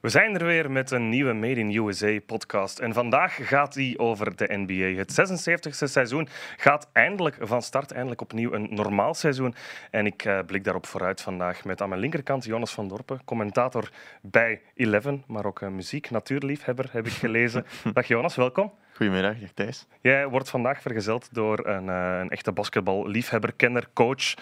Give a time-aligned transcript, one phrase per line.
[0.00, 2.78] We zijn er weer met een nieuwe Made in USA podcast.
[2.78, 4.98] En vandaag gaat die over de NBA.
[4.98, 9.54] Het 76e seizoen gaat eindelijk van start, eindelijk opnieuw een normaal seizoen.
[9.90, 13.90] En ik uh, blik daarop vooruit vandaag met aan mijn linkerkant Jonas van Dorpen, commentator
[14.22, 17.66] bij Eleven, maar ook een muziek, natuurliefhebber heb ik gelezen.
[17.92, 18.72] Dag Jonas, welkom.
[18.94, 19.86] Goedemiddag, Thijs.
[20.00, 24.34] Jij wordt vandaag vergezeld door een, uh, een echte basketballiefhebber, kenner, coach.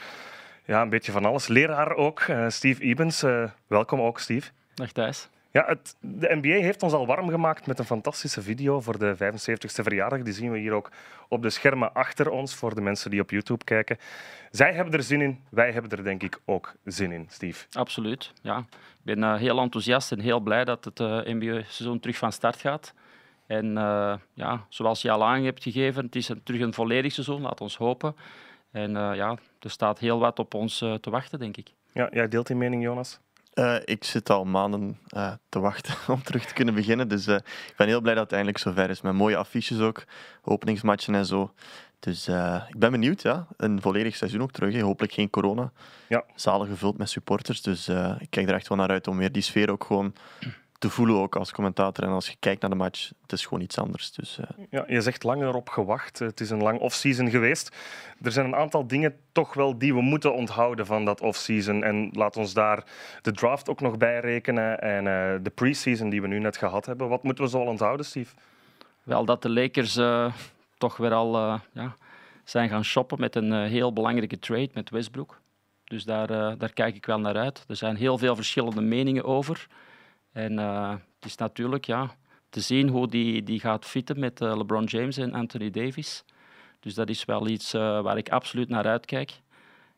[0.64, 1.48] Ja, een beetje van alles.
[1.48, 3.24] Leraar ook, Steve Ebens.
[3.66, 4.50] welkom ook, Steve.
[4.74, 5.28] Dag Thijs.
[5.58, 9.16] Ja, het, de NBA heeft ons al warm gemaakt met een fantastische video voor de
[9.16, 10.22] 75ste verjaardag.
[10.22, 10.90] Die zien we hier ook
[11.28, 13.98] op de schermen achter ons voor de mensen die op YouTube kijken.
[14.50, 17.66] Zij hebben er zin in, wij hebben er denk ik ook zin in, Steve.
[17.72, 18.58] Absoluut, ja.
[18.58, 22.60] Ik ben uh, heel enthousiast en heel blij dat het uh, NBA-seizoen terug van start
[22.60, 22.94] gaat.
[23.46, 27.12] En uh, ja, zoals je al aan hebt gegeven, het is een, terug een volledig
[27.12, 28.16] seizoen, laat ons hopen.
[28.70, 31.72] En ja, er staat heel wat op ons te wachten, denk ik.
[31.92, 33.20] Ja, jij deelt die mening, Jonas?
[33.58, 37.08] Uh, ik zit al maanden uh, te wachten om terug te kunnen beginnen.
[37.08, 39.00] Dus uh, ik ben heel blij dat het eindelijk zover is.
[39.00, 40.04] Met mooie affiches ook,
[40.42, 41.52] openingsmatchen en zo.
[42.00, 42.28] Dus
[42.68, 43.46] ik ben benieuwd, ja.
[43.56, 44.74] Een volledig seizoen ook terug.
[44.74, 44.80] Hè.
[44.80, 45.72] Hopelijk geen corona.
[46.08, 46.24] Ja.
[46.34, 47.62] Zalig gevuld met supporters.
[47.62, 50.12] Dus ik kijk er echt wel naar uit om weer die sfeer ook gewoon
[50.78, 52.04] te voelen ook als commentator.
[52.04, 54.12] En als je kijkt naar de match, het is gewoon iets anders.
[54.12, 54.66] Dus, uh...
[54.70, 56.18] ja, je zegt langer op gewacht.
[56.18, 57.76] Het is een lang off-season geweest.
[58.22, 61.84] Er zijn een aantal dingen toch wel die we moeten onthouden van dat off-season.
[61.84, 62.84] En laat ons daar
[63.22, 66.86] de draft ook nog bij rekenen en uh, de pre-season die we nu net gehad
[66.86, 67.08] hebben.
[67.08, 68.34] Wat moeten we zo al onthouden, Steve?
[69.02, 70.32] Wel, dat de Lakers uh,
[70.76, 71.96] toch weer al ja,
[72.44, 75.40] zijn gaan shoppen met een heel belangrijke trade met Westbrook.
[75.84, 76.26] Dus daar,
[76.58, 77.64] daar kijk ik wel naar uit.
[77.68, 79.66] Er zijn heel veel verschillende meningen over.
[80.32, 82.10] En uh, het is natuurlijk ja,
[82.50, 86.24] te zien hoe die, die gaat fitten met uh, LeBron James en Anthony Davis.
[86.80, 89.40] Dus dat is wel iets uh, waar ik absoluut naar uitkijk.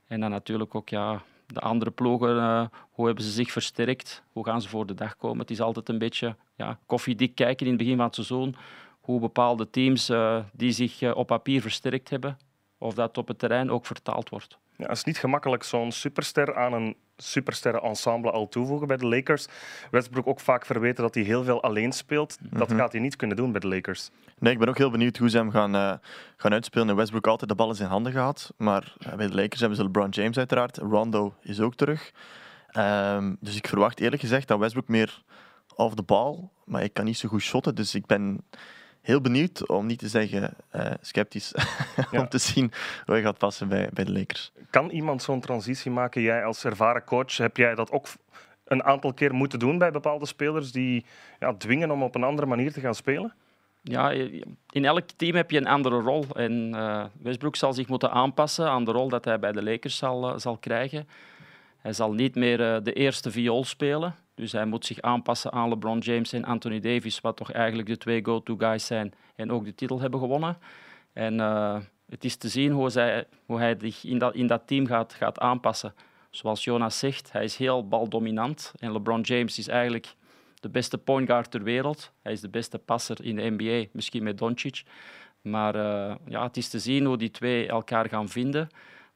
[0.06, 4.22] En dan natuurlijk ook ja, de andere ploegen, hoe hebben ze zich versterkt?
[4.32, 5.38] Hoe gaan ze voor de dag komen?
[5.38, 8.56] Het is altijd een beetje ja, koffiedik kijken in het begin van het seizoen.
[9.00, 10.10] Hoe bepaalde teams
[10.52, 12.38] die zich op papier versterkt hebben,
[12.78, 14.58] of dat op het terrein ook vertaald wordt.
[14.80, 19.46] Ja, het is niet gemakkelijk zo'n superster aan een supersterren-ensemble al toevoegen bij de Lakers.
[19.90, 22.38] Westbrook ook vaak verweten dat hij heel veel alleen speelt.
[22.40, 22.78] Dat mhm.
[22.78, 24.10] gaat hij niet kunnen doen bij de Lakers.
[24.38, 25.92] Nee, ik ben ook heel benieuwd hoe ze hem gaan, uh,
[26.36, 26.96] gaan uitspelen.
[26.96, 28.52] Westbrook altijd de bal in zijn handen gehad.
[28.56, 30.76] Maar uh, bij de Lakers hebben ze LeBron James uiteraard.
[30.76, 32.12] Rondo is ook terug.
[32.76, 35.22] Um, dus ik verwacht eerlijk gezegd dat Westbrook meer
[35.74, 36.52] off de bal.
[36.64, 37.74] Maar ik kan niet zo goed shotten.
[37.74, 38.40] Dus ik ben
[39.00, 41.54] heel benieuwd, om niet te zeggen uh, sceptisch,
[42.12, 42.72] om te zien
[43.04, 44.52] hoe hij gaat passen bij, bij de Lakers.
[44.70, 46.22] Kan iemand zo'n transitie maken?
[46.22, 48.06] Jij als ervaren coach, heb jij dat ook
[48.64, 51.04] een aantal keer moeten doen bij bepaalde spelers die
[51.38, 53.34] ja, dwingen om op een andere manier te gaan spelen?
[53.82, 54.10] Ja,
[54.70, 56.24] in elk team heb je een andere rol.
[56.34, 59.96] En uh, Westbrook zal zich moeten aanpassen aan de rol dat hij bij de Lakers
[59.96, 61.08] zal, uh, zal krijgen.
[61.76, 64.14] Hij zal niet meer uh, de eerste viool spelen.
[64.40, 67.96] Dus hij moet zich aanpassen aan LeBron James en Anthony Davis, wat toch eigenlijk de
[67.96, 70.58] twee go-to guys zijn en ook de titel hebben gewonnen.
[71.12, 71.78] En uh,
[72.08, 75.12] het is te zien hoe, zij, hoe hij zich in dat, in dat team gaat,
[75.12, 75.94] gaat aanpassen.
[76.30, 78.72] Zoals Jonas zegt, hij is heel baldominant.
[78.78, 80.14] En LeBron James is eigenlijk
[80.60, 82.12] de beste point guard ter wereld.
[82.22, 84.82] Hij is de beste passer in de NBA, misschien met Doncic.
[85.42, 88.68] Maar uh, ja, het is te zien hoe die twee elkaar gaan vinden.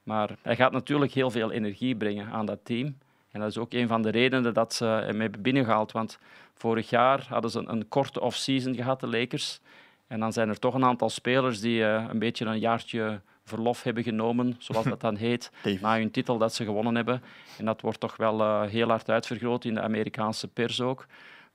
[0.03, 2.97] Maar hij gaat natuurlijk heel veel energie brengen aan dat team.
[3.35, 5.93] En dat is ook een van de redenen dat ze hem hebben binnengehaald.
[5.93, 6.19] Want
[6.55, 9.61] vorig jaar hadden ze een, een korte off-season gehad, de Lakers.
[10.07, 13.83] En dan zijn er toch een aantal spelers die uh, een beetje een jaartje verlof
[13.83, 15.51] hebben genomen, zoals dat dan heet,
[15.81, 17.23] na hun titel dat ze gewonnen hebben.
[17.59, 21.07] En dat wordt toch wel uh, heel hard uitvergroot in de Amerikaanse pers ook.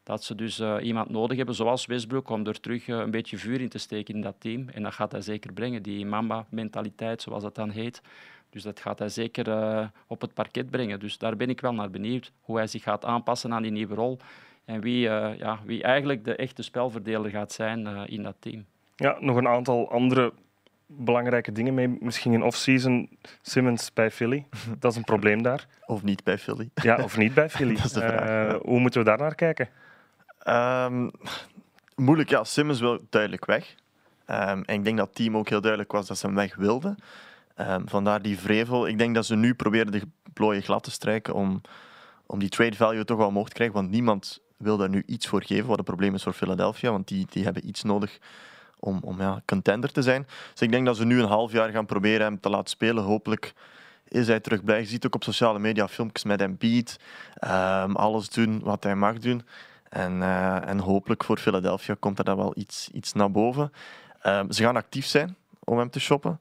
[0.03, 3.61] Dat ze dus uh, iemand nodig hebben, zoals Westbrook, om er terug een beetje vuur
[3.61, 4.69] in te steken in dat team.
[4.69, 8.01] En dat gaat hij zeker brengen, die Mamba-mentaliteit, zoals dat dan heet.
[8.49, 10.99] Dus dat gaat hij zeker uh, op het parket brengen.
[10.99, 13.95] Dus daar ben ik wel naar benieuwd hoe hij zich gaat aanpassen aan die nieuwe
[13.95, 14.19] rol.
[14.65, 18.65] En wie, uh, ja, wie eigenlijk de echte spelverdeler gaat zijn uh, in dat team.
[18.95, 20.33] Ja, nog een aantal andere
[20.85, 21.97] belangrijke dingen mee.
[21.99, 23.09] Misschien in off-season
[23.41, 24.45] Simmons bij Philly.
[24.79, 25.67] Dat is een probleem daar.
[25.85, 26.69] Of niet bij Philly.
[26.73, 27.75] Ja, of niet bij Philly.
[27.75, 28.61] dat is de vraag.
[28.61, 29.69] hoe moeten we daar naar kijken?
[30.47, 31.11] Um,
[31.95, 32.43] moeilijk, ja.
[32.43, 33.75] Simmons wil duidelijk weg.
[34.27, 36.55] Um, en ik denk dat het team ook heel duidelijk was dat ze hem weg
[36.55, 36.97] wilden.
[37.61, 38.87] Um, vandaar die vrevel.
[38.87, 40.01] Ik denk dat ze nu proberen de
[40.33, 41.61] plooien glad te strijken om,
[42.25, 43.75] om die trade value toch wel omhoog te krijgen.
[43.75, 46.91] Want niemand wil daar nu iets voor geven, wat een probleem is voor Philadelphia.
[46.91, 48.19] Want die, die hebben iets nodig
[48.79, 50.27] om, om ja, contender te zijn.
[50.51, 53.03] Dus ik denk dat ze nu een half jaar gaan proberen hem te laten spelen.
[53.03, 53.53] Hopelijk
[54.07, 54.79] is hij terug blij.
[54.79, 56.97] Je ziet ook op sociale media filmpjes met hem beat.
[57.85, 59.41] Um, alles doen wat hij mag doen.
[59.89, 63.71] En, uh, en hopelijk voor Philadelphia komt er dan wel iets, iets naar boven.
[64.25, 66.39] Um, ze gaan actief zijn om hem te shoppen.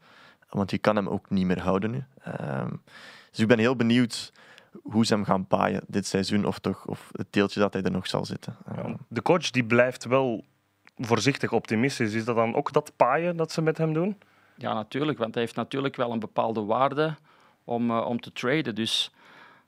[0.48, 2.04] Want je kan hem ook niet meer houden nu.
[2.50, 2.82] Um,
[3.30, 4.32] dus ik ben heel benieuwd
[4.82, 7.90] hoe ze hem gaan paaien dit seizoen, of, toch, of het deeltje dat hij er
[7.90, 8.56] nog zal zitten.
[8.76, 10.44] Ja, de coach die blijft wel
[10.96, 12.14] voorzichtig optimistisch.
[12.14, 14.16] Is dat dan ook dat paaien dat ze met hem doen?
[14.54, 17.14] Ja, natuurlijk, want hij heeft natuurlijk wel een bepaalde waarde
[17.64, 18.74] om, uh, om te traden.
[18.74, 19.12] Dus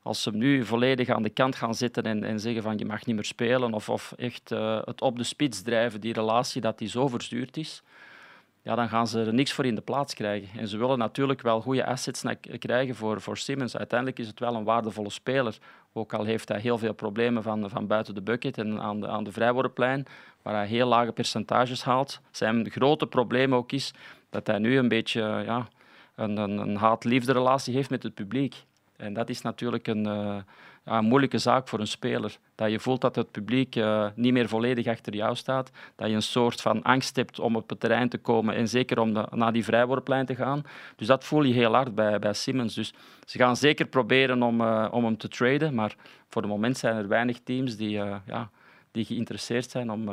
[0.01, 2.85] als ze hem nu volledig aan de kant gaan zitten en, en zeggen van je
[2.85, 6.61] mag niet meer spelen of, of echt uh, het op de spits drijven, die relatie
[6.61, 7.83] dat die zo verzuurd is,
[8.61, 10.59] ja, dan gaan ze er niks voor in de plaats krijgen.
[10.59, 12.23] En ze willen natuurlijk wel goede assets
[12.59, 13.77] krijgen voor, voor Simmons.
[13.77, 15.57] Uiteindelijk is het wel een waardevolle speler.
[15.93, 19.07] Ook al heeft hij heel veel problemen van, van buiten de bucket en aan de,
[19.07, 20.05] aan de vrijworpenplein,
[20.41, 22.19] waar hij heel lage percentages haalt.
[22.31, 23.93] Zijn grote probleem ook is
[24.29, 25.67] dat hij nu een beetje ja,
[26.15, 28.55] een, een, haat-liefde relatie heeft met het publiek.
[28.95, 30.35] En dat is natuurlijk een, uh,
[30.85, 32.37] ja, een moeilijke zaak voor een speler.
[32.55, 35.71] Dat je voelt dat het publiek uh, niet meer volledig achter jou staat.
[35.95, 38.99] Dat je een soort van angst hebt om op het terrein te komen en zeker
[38.99, 40.63] om naar die vrijworplijn te gaan.
[40.95, 42.73] Dus dat voel je heel hard bij, bij Simmons.
[42.73, 42.93] Dus
[43.25, 45.73] ze gaan zeker proberen om, uh, om hem te traden.
[45.73, 45.95] Maar
[46.27, 47.91] voor het moment zijn er weinig teams die,
[48.25, 48.49] ja,
[48.91, 50.09] die geïnteresseerd zijn om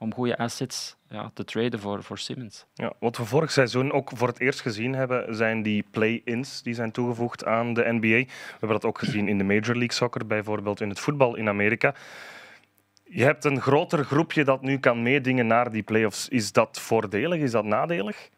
[0.00, 2.66] om goede assets ja, te traden voor, voor Simmons.
[2.74, 6.74] Ja, wat we vorig seizoen ook voor het eerst gezien hebben, zijn die play-ins die
[6.74, 8.24] zijn toegevoegd aan de NBA.
[8.24, 11.48] We hebben dat ook gezien in de Major League Soccer, bijvoorbeeld in het voetbal in
[11.48, 11.94] Amerika.
[13.04, 16.28] Je hebt een groter groepje dat nu kan meedingen naar die playoffs.
[16.28, 17.40] Is dat voordelig?
[17.40, 18.28] Is dat nadelig?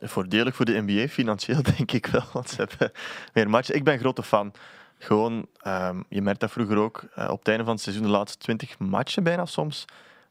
[0.00, 2.24] Voordelig voor de NBA, financieel denk ik wel.
[2.32, 2.92] Want ze hebben
[3.32, 3.74] meer matchen.
[3.74, 4.52] Ik ben grote fan.
[4.98, 8.10] Gewoon, um, je merkt dat vroeger ook, uh, op het einde van het seizoen de
[8.10, 9.84] laatste 20 matchen bijna soms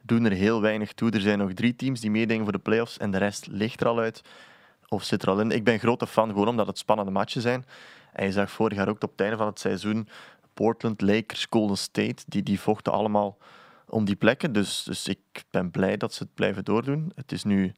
[0.05, 1.11] doen er heel weinig toe.
[1.11, 3.87] Er zijn nog drie teams die meedenken voor de playoffs en de rest ligt er
[3.87, 4.21] al uit
[4.87, 5.51] of zit er al in.
[5.51, 7.65] Ik ben grote fan gewoon omdat het spannende matchen zijn.
[8.13, 10.07] En je zag vorig jaar ook op het einde van het seizoen
[10.53, 13.37] Portland, Lakers, Golden State, die, die vochten allemaal
[13.87, 14.53] om die plekken.
[14.53, 15.19] Dus, dus ik
[15.49, 17.11] ben blij dat ze het blijven doordoen.
[17.15, 17.73] Het is nu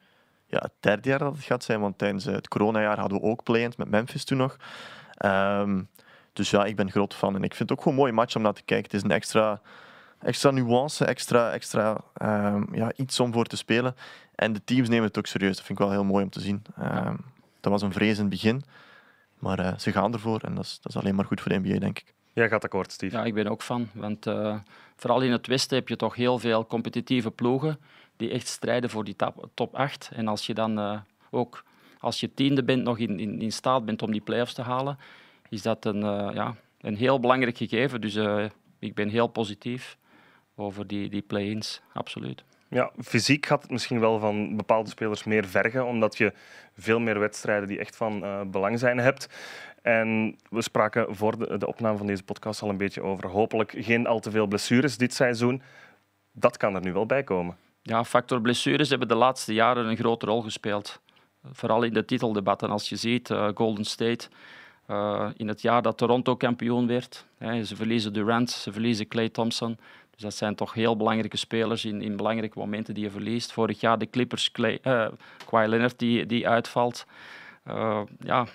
[0.45, 3.43] ja, het derde jaar dat het gaat zijn, want tijdens het coronajaar hadden we ook
[3.43, 4.57] play-ins met Memphis toen nog.
[5.25, 5.89] Um,
[6.33, 8.35] dus ja, ik ben groot fan en ik vind het ook gewoon een mooie match
[8.35, 8.85] om naar te kijken.
[8.85, 9.61] Het is een extra
[10.21, 13.95] extra nuance, extra, extra um, ja, iets om voor te spelen.
[14.35, 15.55] En de teams nemen het ook serieus.
[15.55, 16.61] Dat vind ik wel heel mooi om te zien.
[16.79, 17.25] Um,
[17.59, 18.63] dat was een vrees begin,
[19.39, 21.59] maar uh, ze gaan ervoor en dat is, dat is alleen maar goed voor de
[21.59, 22.13] NBA, denk ik.
[22.33, 23.17] Jij gaat akkoord, Steve.
[23.17, 23.89] Ja, ik ben ook van.
[23.93, 24.59] Want uh,
[24.95, 27.79] vooral in het Westen heb je toch heel veel competitieve ploegen
[28.17, 30.09] die echt strijden voor die top, top 8.
[30.13, 30.99] En als je dan uh,
[31.29, 31.63] ook
[31.99, 34.97] als je tiende bent nog in, in, in staat bent om die play-offs te halen,
[35.49, 35.99] is dat een,
[36.33, 38.01] ja, een heel belangrijk gegeven.
[38.01, 38.15] Dus
[38.79, 39.97] ik ben heel positief
[40.59, 42.43] over die, die play-ins, absoluut.
[42.69, 46.33] Ja, fysiek gaat het misschien wel van bepaalde spelers meer vergen, omdat je
[46.73, 49.29] veel meer wedstrijden die echt van uh, belang zijn hebt.
[49.81, 53.73] En we spraken voor de, de, opname van deze podcast al een beetje over hopelijk
[53.77, 55.61] geen al te veel blessures dit seizoen.
[56.31, 57.57] Dat kan er nu wel bij komen.
[57.81, 61.01] Ja, factor blessures hebben de laatste jaren een grote rol gespeeld.
[61.51, 62.69] Vooral in de titeldebatten.
[62.69, 64.27] Als je ziet, uh, Golden State,
[64.87, 69.29] uh, in het jaar dat Toronto kampioen werd, hè, ze verliezen Durant, ze verliezen Clay
[69.29, 69.77] Thompson.
[70.17, 73.51] Dus dat zijn toch heel belangrijke spelers in, in belangrijke momenten die je verliest.
[73.51, 74.79] Vorig jaar de Clippers, Clay,
[75.49, 77.05] Kawhi Leonard die, die uitvalt.
[77.67, 78.45] Uh, ja.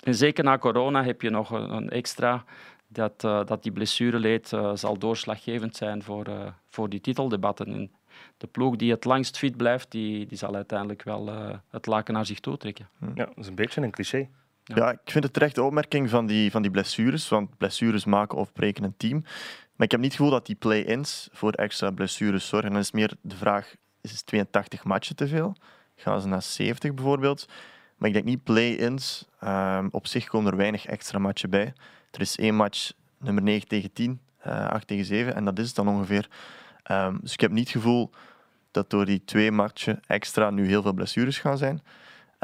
[0.00, 2.44] En zeker na corona heb je nog een, een extra
[2.88, 6.26] dat, uh, dat die blessureleed zal doorslaggevend zijn voor,
[6.68, 7.66] voor die titeldebatten.
[7.66, 7.90] En
[8.36, 11.30] de ploeg die het langst fit blijft, die, die zal uiteindelijk wel
[11.70, 12.88] het laken naar zich toe trekken.
[13.14, 14.28] Ja, dat is een beetje een cliché.
[14.74, 14.90] Ja.
[14.90, 18.52] ik vind het terecht de opmerking van die, van die blessures, want blessures maken of
[18.52, 19.20] breken een team.
[19.76, 22.70] Maar ik heb niet het gevoel dat die play-ins voor extra blessures zorgen.
[22.70, 25.56] Dan is meer de vraag, is het 82 matchen te veel?
[25.96, 27.46] Gaan ze naar 70 bijvoorbeeld?
[27.96, 29.28] Maar ik denk niet play-ins.
[29.44, 31.72] Um, op zich komen er weinig extra matchen bij.
[32.10, 35.34] Er is één match, nummer 9 tegen 10, uh, 8 tegen 7.
[35.34, 36.28] En dat is het dan ongeveer.
[36.90, 38.10] Um, dus ik heb niet het gevoel
[38.70, 41.82] dat door die twee matchen extra nu heel veel blessures gaan zijn.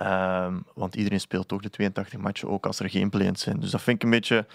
[0.02, 3.60] Um, want iedereen speelt toch de 82 matchen, ook als er geen play-ins zijn.
[3.60, 4.46] Dus dat vind ik een beetje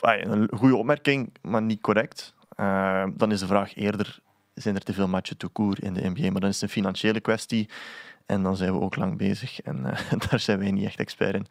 [0.00, 2.34] een goede opmerking, maar niet correct.
[2.56, 4.18] Uh, dan is de vraag eerder,
[4.54, 6.30] zijn er te veel matchen te koer in de NBA?
[6.30, 7.68] Maar dan is het een financiële kwestie.
[8.26, 9.60] En dan zijn we ook lang bezig.
[9.60, 11.46] En uh, daar zijn wij niet echt expert in.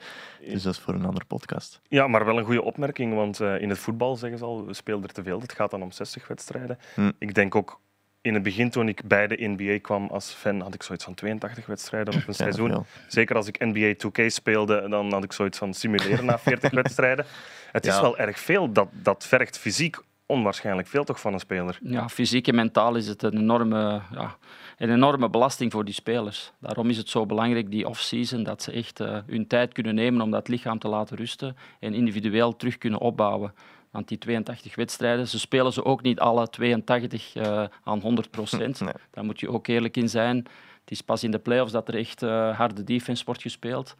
[0.51, 1.81] Dus dat is voor een andere podcast.
[1.87, 3.13] Ja, maar wel een goede opmerking.
[3.13, 5.41] Want uh, in het voetbal zeggen ze al, we spelen er te veel.
[5.41, 6.77] Het gaat dan om 60 wedstrijden.
[6.95, 7.11] Hm.
[7.17, 7.79] Ik denk ook
[8.21, 11.13] in het begin, toen ik bij de NBA kwam als fan, had ik zoiets van
[11.13, 12.85] 82 wedstrijden op een seizoen.
[13.07, 17.25] Zeker als ik NBA 2K speelde, dan had ik zoiets van simuleren na 40 wedstrijden.
[17.71, 18.71] Het is wel erg veel.
[18.71, 21.79] Dat, dat vergt fysiek onwaarschijnlijk veel toch van een speler.
[21.83, 24.37] Ja, fysiek en mentaal is het een enorme, ja,
[24.77, 26.51] een enorme belasting voor die spelers.
[26.59, 30.21] Daarom is het zo belangrijk, die off-season, dat ze echt uh, hun tijd kunnen nemen
[30.21, 33.53] om dat lichaam te laten rusten en individueel terug kunnen opbouwen.
[33.91, 38.79] Want die 82 wedstrijden, ze spelen ze ook niet alle 82 uh, aan 100 procent.
[38.81, 38.93] Nee.
[39.11, 40.37] Daar moet je ook eerlijk in zijn.
[40.81, 43.95] Het is pas in de playoffs dat er echt uh, harde defense wordt gespeeld.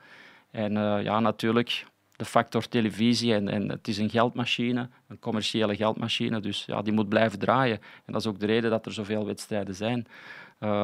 [0.52, 5.76] En uh, ja, natuurlijk, de factor televisie en, en het is een geldmachine, een commerciële
[5.76, 7.80] geldmachine, dus ja, die moet blijven draaien.
[8.06, 10.08] En dat is ook de reden dat er zoveel wedstrijden zijn.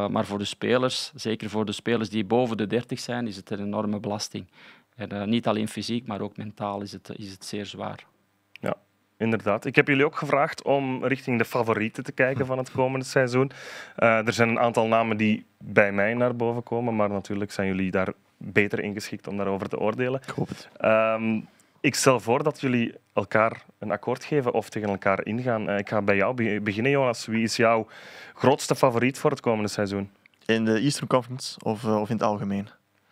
[0.09, 3.49] Maar voor de spelers, zeker voor de spelers die boven de 30 zijn, is het
[3.49, 4.47] een enorme belasting.
[4.95, 8.05] En niet alleen fysiek, maar ook mentaal is het, is het zeer zwaar.
[8.51, 8.75] Ja,
[9.17, 9.65] inderdaad.
[9.65, 13.51] Ik heb jullie ook gevraagd om richting de favorieten te kijken van het komende seizoen.
[13.97, 17.67] Uh, er zijn een aantal namen die bij mij naar boven komen, maar natuurlijk zijn
[17.67, 20.21] jullie daar beter ingeschikt om daarover te oordelen.
[20.27, 20.69] Ik hoop het.
[20.81, 21.47] Um,
[21.81, 25.69] ik stel voor dat jullie elkaar een akkoord geven of tegen elkaar ingaan.
[25.69, 27.25] Uh, ik ga bij jou beginnen, Jonas.
[27.25, 27.87] Wie is jouw
[28.33, 30.11] grootste favoriet voor het komende seizoen?
[30.45, 32.67] In de Eastern Conference of, uh, of in het algemeen?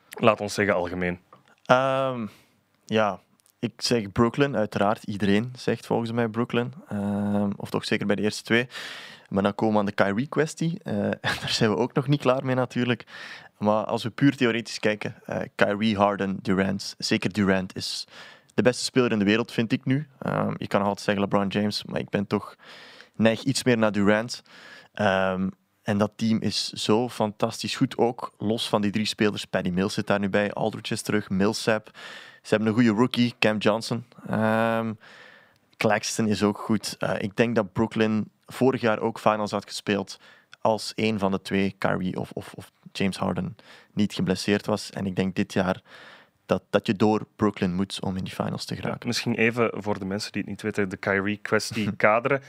[0.09, 1.19] Laat ons zeggen algemeen.
[1.71, 2.29] Um,
[2.85, 3.19] ja,
[3.65, 5.03] ik zeg Brooklyn, uiteraard.
[5.03, 6.73] Iedereen zegt volgens mij Brooklyn.
[6.91, 8.67] Um, of toch zeker bij de eerste twee.
[9.29, 10.79] Maar dan komen we aan de Kyrie-kwestie.
[10.85, 13.05] Uh, daar zijn we ook nog niet klaar mee natuurlijk.
[13.57, 16.95] Maar als we puur theoretisch kijken, uh, Kyrie, Harden, Durant.
[16.97, 18.07] Zeker Durant is
[18.53, 20.07] de beste speler in de wereld, vind ik nu.
[20.25, 22.55] Um, je kan altijd zeggen LeBron James, maar ik ben toch
[23.15, 24.41] neig iets meer naar Durant.
[24.93, 25.51] Um,
[25.83, 29.45] en dat team is zo fantastisch goed, ook los van die drie spelers.
[29.45, 31.91] Paddy Mills zit daar nu bij, Aldridge is terug, Millsap.
[32.45, 34.05] Ze hebben een goede rookie, Cam Johnson.
[34.31, 34.97] Um,
[35.77, 36.95] Claxton is ook goed.
[36.99, 40.19] Uh, ik denk dat Brooklyn vorig jaar ook finals had gespeeld
[40.61, 43.55] als een van de twee, Kyrie of, of, of James Harden,
[43.93, 44.89] niet geblesseerd was.
[44.89, 45.81] En ik denk dit jaar
[46.45, 48.99] dat, dat je door Brooklyn moet om in die finals te geraken.
[48.99, 52.41] Ja, misschien even voor de mensen die het niet weten, de Kyrie-kwestie kaderen.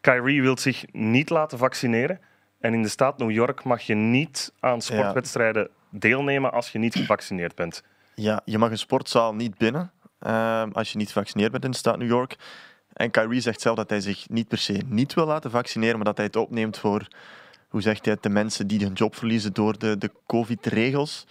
[0.00, 2.20] Kyrie wil zich niet laten vaccineren.
[2.60, 5.98] En in de staat New York mag je niet aan sportwedstrijden ja.
[5.98, 7.82] deelnemen als je niet gevaccineerd bent.
[8.14, 9.92] Ja, je mag een sportzaal niet binnen
[10.26, 12.36] uh, als je niet gevaccineerd bent in de staat New York.
[12.92, 16.04] En Kyrie zegt zelf dat hij zich niet per se niet wil laten vaccineren, maar
[16.04, 17.08] dat hij het opneemt voor,
[17.68, 21.26] hoe zegt hij, de mensen die hun job verliezen door de, de COVID-regels.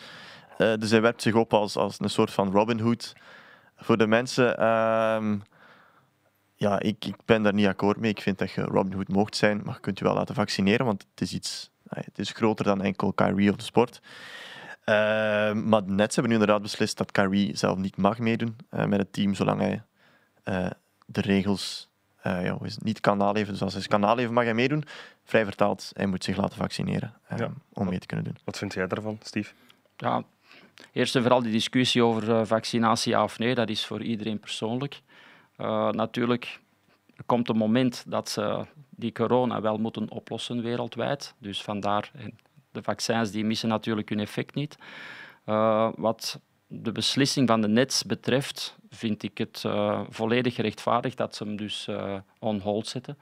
[0.57, 3.13] Uh, dus hij werpt zich op als, als een soort van Robin Hood
[3.75, 4.59] voor de mensen.
[4.59, 5.33] Uh,
[6.55, 8.11] ja, ik, ik ben daar niet akkoord mee.
[8.11, 10.85] Ik vind dat je Robin Hood mocht zijn, maar je kunt je wel laten vaccineren,
[10.85, 14.01] want het is iets het is groter dan enkel Kyrie of de sport.
[14.85, 18.85] Uh, maar de Nets hebben nu inderdaad beslist dat Kyrie zelf niet mag meedoen uh,
[18.85, 19.81] met het team, zolang hij
[20.45, 20.69] uh,
[21.05, 21.91] de regels
[22.23, 23.53] ja, niet kan naleven.
[23.53, 24.83] Dus als hij kan naleven, mag hij meedoen.
[25.23, 27.51] Vrij vertaald, hij moet zich laten vaccineren ja.
[27.73, 28.37] om mee te kunnen doen.
[28.43, 29.53] Wat vind jij daarvan, Steve?
[29.97, 30.23] Ja,
[30.91, 35.01] eerst en vooral die discussie over vaccinatie ja of nee, dat is voor iedereen persoonlijk.
[35.57, 36.59] Uh, natuurlijk
[37.15, 41.33] er komt een moment dat ze die corona wel moeten oplossen wereldwijd.
[41.37, 42.11] Dus vandaar,
[42.73, 44.77] de vaccins die missen natuurlijk hun effect niet.
[45.45, 51.35] Uh, wat de beslissing van de Nets betreft, vind ik het uh, volledig gerechtvaardigd dat
[51.35, 53.17] ze hem dus uh, on hold zetten.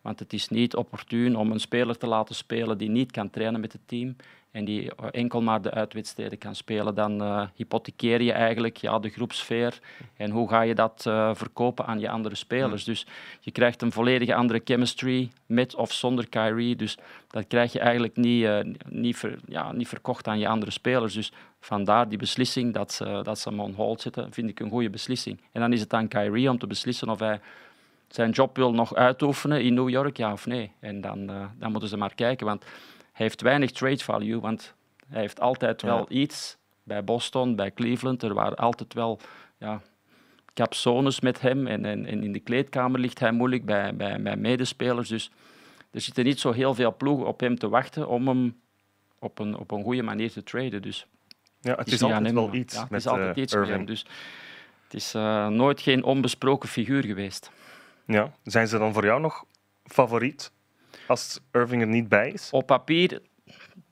[0.00, 3.60] Want het is niet opportun om een speler te laten spelen die niet kan trainen
[3.60, 4.16] met het team
[4.56, 9.08] en die enkel maar de uitwedstrijden kan spelen, dan uh, hypothekeer je eigenlijk ja, de
[9.08, 9.78] groepsfeer
[10.16, 12.84] en hoe ga je dat uh, verkopen aan je andere spelers.
[12.84, 13.06] Dus
[13.40, 16.98] je krijgt een volledig andere chemistry met of zonder Kyrie, dus
[17.30, 18.58] dat krijg je eigenlijk niet, uh,
[18.88, 21.14] niet, ver, ja, niet verkocht aan je andere spelers.
[21.14, 24.70] Dus vandaar die beslissing dat ze, dat ze hem on hold zetten, vind ik een
[24.70, 25.40] goede beslissing.
[25.52, 27.40] En dan is het aan Kyrie om te beslissen of hij
[28.08, 30.72] zijn job wil nog uitoefenen in New York, ja of nee.
[30.80, 31.26] En dan,
[31.58, 32.64] dan moeten ze maar kijken, want
[33.16, 34.74] heeft weinig trade value, want
[35.06, 36.56] hij heeft altijd wel iets.
[36.82, 39.20] Bij Boston, bij Cleveland, er waren altijd wel
[39.58, 39.80] ja,
[40.54, 41.66] capsones met hem.
[41.66, 45.08] En, en, en, in de kleedkamer ligt hij moeilijk bij, bij, bij medespelers.
[45.08, 45.30] Dus
[45.90, 48.60] er zitten niet zo heel veel ploegen op hem te wachten om hem
[49.18, 50.82] op een, op een goede manier te traden.
[50.82, 51.06] Dus
[51.60, 52.74] ja, het is, is altijd wel iets.
[52.74, 53.84] Ja, het is altijd uh, iets met hem.
[53.84, 54.06] Dus
[54.84, 57.50] het is uh, nooit geen onbesproken figuur geweest.
[58.06, 58.32] Ja.
[58.42, 59.44] Zijn ze dan voor jou nog
[59.84, 60.54] favoriet?
[61.06, 62.48] Als Irving er niet bij is?
[62.50, 63.20] Op papier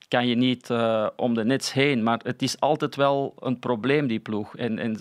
[0.07, 4.07] kan je niet uh, om de nets heen, maar het is altijd wel een probleem,
[4.07, 4.55] die ploeg.
[4.57, 4.95] En, en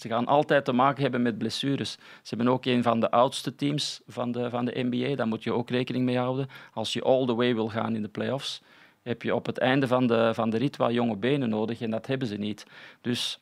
[0.00, 1.92] ze gaan altijd te maken hebben met blessures.
[2.22, 5.42] Ze hebben ook een van de oudste teams van de, van de NBA, daar moet
[5.42, 6.48] je ook rekening mee houden.
[6.72, 8.62] Als je all the way wil gaan in de playoffs,
[9.02, 11.90] heb je op het einde van de, van de rit wel jonge benen nodig en
[11.90, 12.66] dat hebben ze niet.
[13.00, 13.38] Dus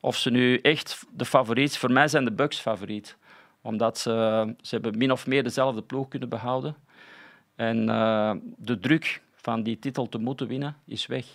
[0.00, 3.16] of ze nu echt de favoriet, voor mij zijn de Bucks favoriet.
[3.60, 4.10] Omdat ze,
[4.60, 6.76] ze hebben min of meer dezelfde ploeg kunnen behouden.
[7.54, 11.26] En uh, de druk van die titel te moeten winnen is weg.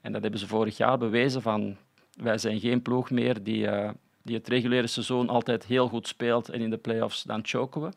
[0.00, 1.76] En dat hebben ze vorig jaar bewezen van
[2.12, 3.90] wij zijn geen ploeg meer die, uh,
[4.22, 7.90] die het reguliere seizoen altijd heel goed speelt en in de playoffs dan choken we.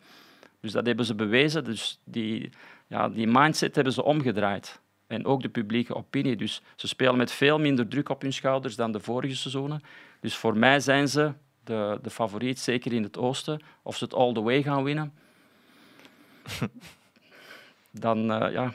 [0.60, 1.64] Dus dat hebben ze bewezen.
[1.64, 2.50] Dus die,
[2.88, 4.80] ja, die mindset hebben ze omgedraaid.
[5.08, 6.36] En ook de publieke opinie.
[6.36, 9.82] Dus ze spelen met veel minder druk op hun schouders dan de vorige seizoenen.
[10.20, 11.34] Dus voor mij zijn ze
[11.64, 13.62] de, de favoriet, zeker in het oosten.
[13.82, 15.14] Of ze het all the way gaan winnen.
[17.92, 18.74] dan uh, ja,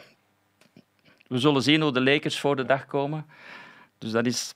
[1.26, 3.26] we zullen zien hoe de Lakers voor de dag komen.
[3.98, 4.54] Dus dat is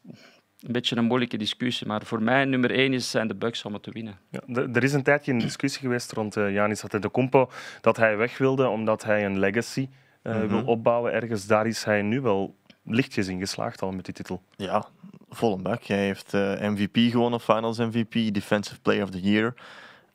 [0.61, 1.87] een beetje een moeilijke discussie.
[1.87, 4.19] Maar voor mij nummer één is, zijn de Bucks om het te winnen.
[4.31, 7.51] Ja, er is een tijdje een discussie geweest rond uh, Janis Antetokounmpo
[7.81, 9.89] dat hij weg wilde omdat hij een legacy
[10.23, 10.49] uh, mm -hmm.
[10.49, 11.47] wil opbouwen ergens.
[11.47, 14.43] Daar is hij nu wel lichtjes in geslaagd al met die titel.
[14.57, 14.87] Ja,
[15.29, 15.85] volle bak.
[15.85, 19.55] Hij heeft uh, MVP gewonnen, Finals MVP, Defensive Player of the Year.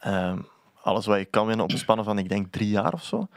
[0.08, 0.46] Um,
[0.82, 3.28] alles wat je kan winnen op een spanne van, ik denk, drie jaar of zo.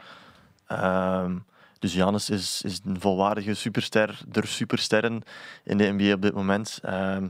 [0.71, 1.45] Um,
[1.79, 5.21] dus Janis is, is een volwaardige superster, der supersterren
[5.63, 6.79] in de NBA op dit moment.
[6.85, 7.25] Um,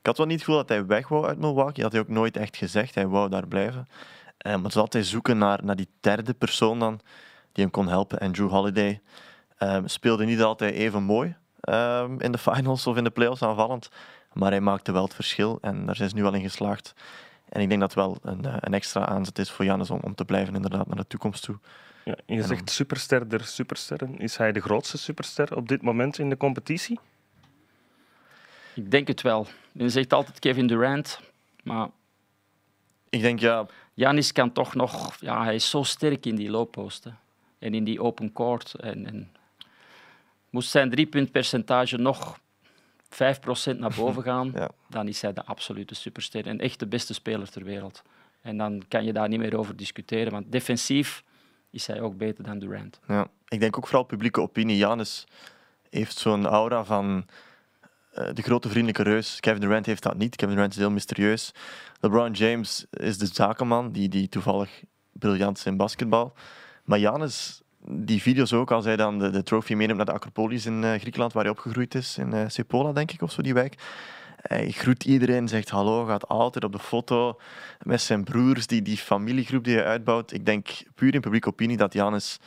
[0.00, 1.82] ik had wel niet het gevoel dat hij weg wou uit Milwaukee.
[1.82, 2.94] Dat had hij ook nooit echt gezegd.
[2.94, 3.78] Hij wou daar blijven.
[3.78, 3.86] Um,
[4.42, 7.00] maar het was altijd zoeken naar, naar die derde persoon dan,
[7.52, 8.20] die hem kon helpen.
[8.20, 9.00] En Drew Holiday
[9.84, 11.36] speelde niet altijd even mooi
[12.18, 13.90] in de finals of in de playoffs aanvallend.
[14.32, 16.94] Maar hij maakte wel het verschil en daar zijn ze nu wel in geslaagd.
[17.48, 20.14] En ik denk dat het wel een, een extra aanzet is voor Janis om, om
[20.14, 21.58] te blijven inderdaad naar de toekomst toe.
[22.04, 24.18] Ja, je zegt superster der supersterren.
[24.18, 26.98] Is hij de grootste superster op dit moment in de competitie?
[28.74, 29.46] Ik denk het wel.
[29.72, 31.20] Je zegt altijd Kevin Durant,
[31.62, 31.88] maar...
[33.08, 33.66] Ik denk ja...
[33.94, 35.16] Janis kan toch nog...
[35.20, 37.18] Ja, hij is zo sterk in die loopposten
[37.58, 38.74] en in die open court.
[38.74, 39.32] En, en
[40.50, 42.38] moest zijn driepuntpercentage nog
[43.10, 44.70] 5% naar boven gaan, ja.
[44.88, 48.02] dan is hij de absolute superster en echt de beste speler ter wereld.
[48.40, 51.24] En dan kan je daar niet meer over discussiëren, want defensief
[51.70, 53.00] is hij ook beter dan Durant.
[53.06, 54.76] Ja, ik denk ook vooral publieke opinie.
[54.76, 55.26] Janis
[55.90, 57.26] heeft zo'n aura van
[58.14, 59.40] uh, de grote vriendelijke reus.
[59.40, 60.36] Kevin Durant heeft dat niet.
[60.36, 61.52] Kevin Durant is heel mysterieus.
[62.00, 66.32] LeBron James is de zakenman die, die toevallig briljant is in basketbal.
[66.84, 70.66] Maar Janis, die video's ook, als hij dan de, de trofee meeneemt naar de Acropolis
[70.66, 73.54] in uh, Griekenland, waar hij opgegroeid is, in uh, Sepola, denk ik, of zo, die
[73.54, 73.74] wijk.
[74.38, 77.40] Hij groet iedereen, zegt hallo, gaat altijd op de foto
[77.82, 80.32] met zijn broers, die, die familiegroep die hij uitbouwt.
[80.32, 82.38] Ik denk puur in publieke opinie dat Janis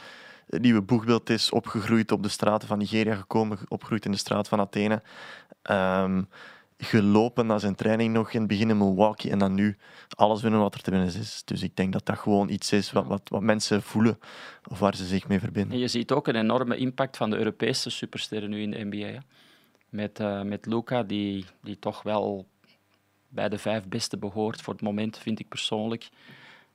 [0.50, 4.48] het nieuwe boegbeeld is, opgegroeid op de straten van Nigeria gekomen, opgegroeid in de straat
[4.48, 5.02] van Athene.
[5.72, 6.28] Um,
[6.84, 9.78] gelopen naar zijn training nog in het begin in Milwaukee en dan nu
[10.10, 11.42] alles winnen wat er te winnen is.
[11.46, 14.20] Dus ik denk dat dat gewoon iets is wat, wat, wat mensen voelen
[14.70, 15.72] of waar ze zich mee verbinden.
[15.72, 19.24] En je ziet ook een enorme impact van de Europese supersterren nu in de NBA.
[19.90, 22.46] Met, uh, met Luca, die, die toch wel
[23.28, 26.10] bij de vijf beste behoort voor het moment, vind ik persoonlijk.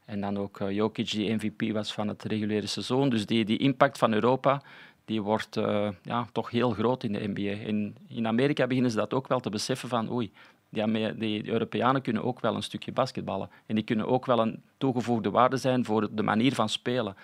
[0.05, 3.09] En dan ook uh, Jokic, die MVP was van het reguliere seizoen.
[3.09, 4.63] Dus die, die impact van Europa,
[5.07, 7.67] die wordt uh, ja, toch heel groot in de NBA.
[7.67, 10.33] In, in Amerika beginnen ze dat ook wel te beseffen van oei,
[10.69, 13.51] die, die Europeanen kunnen ook wel een stukje basketballen.
[13.67, 17.17] En die kunnen ook wel een toegevoegde waarde zijn voor de manier van spelen.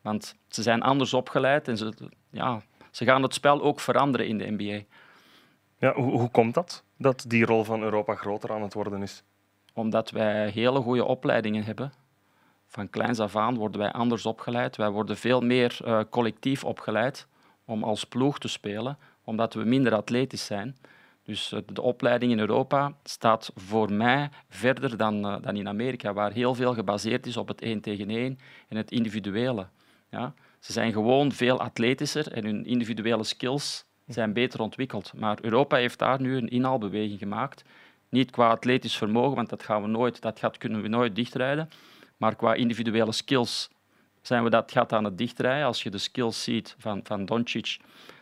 [0.00, 1.92] Want ze zijn anders opgeleid en ze,
[2.30, 4.84] ja, ze gaan het spel ook veranderen in de NBA.
[5.78, 9.22] Ja, hoe, hoe komt dat, dat die rol van Europa groter aan het worden is?
[9.72, 11.92] Omdat wij hele goede opleidingen hebben.
[12.74, 14.76] Van kleins af aan worden wij anders opgeleid.
[14.76, 17.26] Wij worden veel meer uh, collectief opgeleid
[17.64, 20.76] om als ploeg te spelen, omdat we minder atletisch zijn.
[21.24, 26.12] Dus uh, de opleiding in Europa staat voor mij verder dan, uh, dan in Amerika,
[26.12, 29.66] waar heel veel gebaseerd is op het één tegen één en het individuele.
[30.10, 30.34] Ja?
[30.60, 35.12] Ze zijn gewoon veel atletischer en hun individuele skills zijn beter ontwikkeld.
[35.16, 37.64] Maar Europa heeft daar nu een inhaalbeweging gemaakt.
[38.08, 41.68] Niet qua atletisch vermogen, want dat, gaan we nooit, dat gaat kunnen we nooit dichtrijden.
[42.24, 43.68] Maar qua individuele skills
[44.22, 45.66] zijn we dat gat aan het dichtrijden.
[45.66, 47.76] Als je de skills ziet van, van Doncic,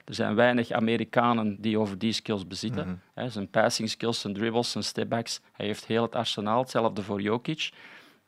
[0.04, 2.86] er zijn weinig Amerikanen die over die skills bezitten.
[2.86, 3.30] Mm -hmm.
[3.30, 5.40] zijn passing skills, zijn dribbles, zijn stepbacks.
[5.52, 7.70] Hij heeft heel het arsenaal, hetzelfde voor Jokic.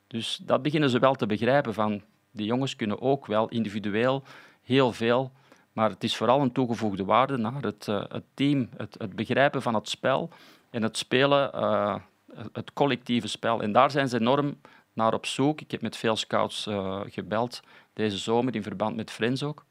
[0.07, 1.75] Dus dat beginnen ze wel te begrijpen.
[1.75, 4.23] Van, die jongens kunnen ook wel individueel
[4.63, 5.33] heel veel
[5.73, 9.63] maar het is vooral een toegevoegde waarde naar het, uh, het team, het, het, begrijpen
[9.63, 10.31] van het spel
[10.71, 11.97] en het spelen, uh,
[12.53, 13.63] het collectieve spel.
[13.63, 14.57] En daar zijn ze enorm
[14.95, 15.61] naar op zoek.
[15.61, 19.65] Ik heb met veel scouts uh, gebeld deze zomer in verband met Friends ook.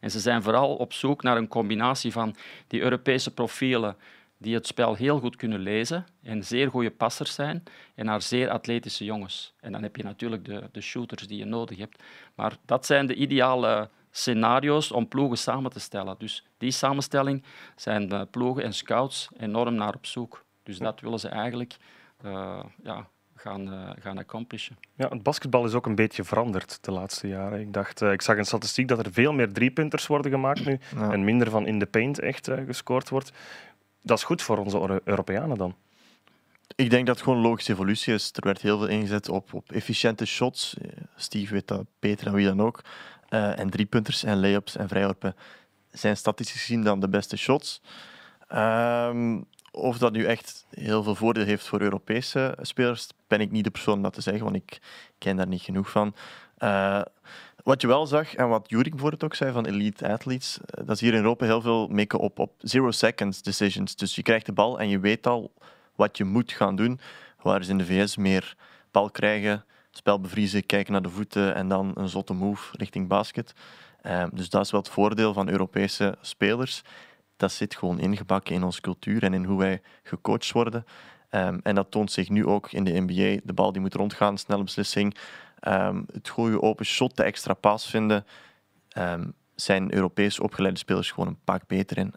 [0.00, 3.96] En ze zijn vooral op zoek naar een combinatie van die Europese profielen
[4.40, 7.62] die het spel heel goed kunnen lezen en zeer goede passers zijn,
[7.94, 9.52] en naar zeer atletische jongens.
[9.60, 12.02] En dan heb je natuurlijk de, de shooters die je nodig hebt.
[12.34, 16.14] Maar dat zijn de ideale scenario's om ploegen samen te stellen.
[16.18, 17.44] Dus die samenstelling
[17.76, 20.44] zijn de ploegen en scouts enorm naar op zoek.
[20.62, 21.76] Dus dat willen ze eigenlijk
[22.24, 23.08] uh, ja,
[23.40, 24.76] gaan, uh, gaan accomplishen.
[24.94, 27.60] Ja, het basketbal is ook een beetje veranderd de laatste jaren.
[27.60, 30.78] Ik, dacht, uh, ik zag een statistiek dat er veel meer driepunters worden gemaakt nu
[30.96, 31.12] ja.
[31.12, 33.32] en minder van in de paint echt gescoord wordt.
[34.02, 35.74] Dat is goed voor onze Europeanen dan.
[36.76, 38.30] Ik denk dat het gewoon een logische evolutie is.
[38.32, 40.76] Er werd heel veel ingezet op, op efficiënte shots.
[41.16, 42.80] Steve weet dat beter dan wie dan ook.
[43.30, 45.36] Uh, en driepunters en layups en vrijworpen
[45.90, 47.82] zijn statistisch gezien dan de beste shots.
[48.54, 53.64] Um, of dat nu echt heel veel voordeel heeft voor Europese spelers, ben ik niet
[53.64, 54.78] de persoon om dat te zeggen, want ik
[55.18, 56.14] ken daar niet genoeg van.
[56.58, 57.00] Uh,
[57.64, 60.94] Wat je wel zag, en wat Jurik bijvoorbeeld ook zei van elite athletes, eh, dat
[60.94, 63.96] is hier in Europa heel veel mikken op, op zero seconds decisions.
[63.96, 65.52] Dus je krijgt de bal en je weet al
[65.94, 67.00] wat je moet gaan doen.
[67.42, 68.56] Waar ze in de VS meer
[68.90, 73.52] bal krijgen, spel bevriezen, kijken naar de voeten en dan een zotte move richting basket.
[74.02, 76.82] Ehm, dus dat is wel het voordeel van Europese spelers.
[77.40, 80.84] Dat zit gewoon ingebakken in onze cultuur en in hoe wij gecoacht worden.
[81.28, 83.40] Ehm, en dat toont zich nu ook in de NBA.
[83.44, 85.16] De bal die moet rondgaan, snelle beslissing.
[85.60, 88.24] Ehm, het goede open shot, de extra pas vinden.
[89.54, 92.12] zijn Europees opgeleide spelers gewoon een pak beter in.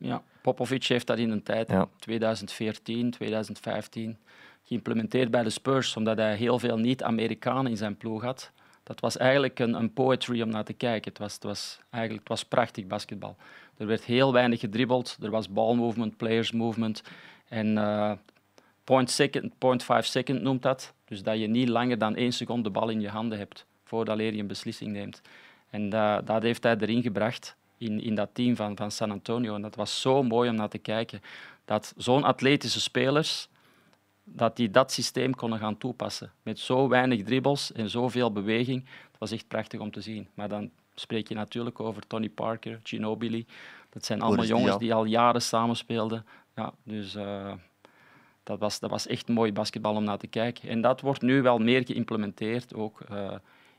[0.00, 1.88] ja, Popovic heeft dat in een tijd, ja.
[1.98, 4.18] 2014, 2015,
[4.64, 8.52] geïmplementeerd bij de Spurs, omdat hij heel veel niet-Amerikanen in zijn ploeg had
[8.90, 11.10] dat was eigenlijk een, een poetry om naar te kijken.
[11.10, 13.36] Het was, het was, eigenlijk, het was prachtig basketbal.
[13.80, 15.16] Er werd heel weinig gedribbeld.
[15.22, 17.02] Er was ball movement, players movement.
[17.48, 18.12] En uh,
[18.84, 20.94] point, second, point five second noemt dat.
[21.04, 24.18] Dus dat je niet langer dan één seconde de bal in je handen hebt voordat
[24.18, 25.20] je een beslissing neemt.
[25.70, 29.54] En dat, dat heeft hij erin gebracht in, in dat team van, van San Antonio.
[29.54, 31.20] En dat was zo mooi om naar te kijken.
[31.64, 33.48] Dat zo'n atletische spelers
[34.24, 36.32] dat die dat systeem konden gaan toepassen.
[36.42, 38.84] Met zo weinig dribbles en zoveel beweging.
[39.10, 40.28] Het was echt prachtig om te zien.
[40.34, 43.46] Maar dan spreek je natuurlijk over Tony Parker, Ginobili.
[43.90, 46.26] Dat zijn allemaal jongens die al jaren samenspeelden.
[46.54, 47.52] Ja, dus uh,
[48.42, 50.68] dat, was, dat was echt mooi basketbal om naar te kijken.
[50.68, 53.34] En dat wordt nu wel meer geïmplementeerd, ook uh,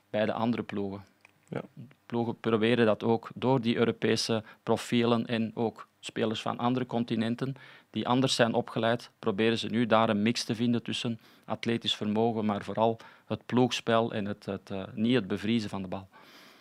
[0.09, 1.03] bij de andere ploegen.
[1.47, 1.61] Ja.
[2.05, 7.55] Ploegen proberen dat ook door die Europese profielen en ook spelers van andere continenten
[7.89, 12.45] die anders zijn opgeleid, proberen ze nu daar een mix te vinden tussen atletisch vermogen,
[12.45, 16.07] maar vooral het ploegspel en het, het uh, niet het bevriezen van de bal.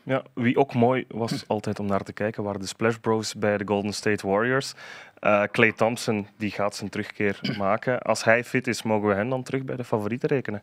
[0.02, 3.58] Ja, wie ook mooi was altijd om naar te kijken, waren de Splash Bros bij
[3.58, 4.72] de Golden State Warriors.
[5.20, 8.02] Uh, Clay Thompson die gaat zijn terugkeer maken.
[8.02, 10.62] Als hij fit is, mogen we hen dan terug bij de favorieten rekenen?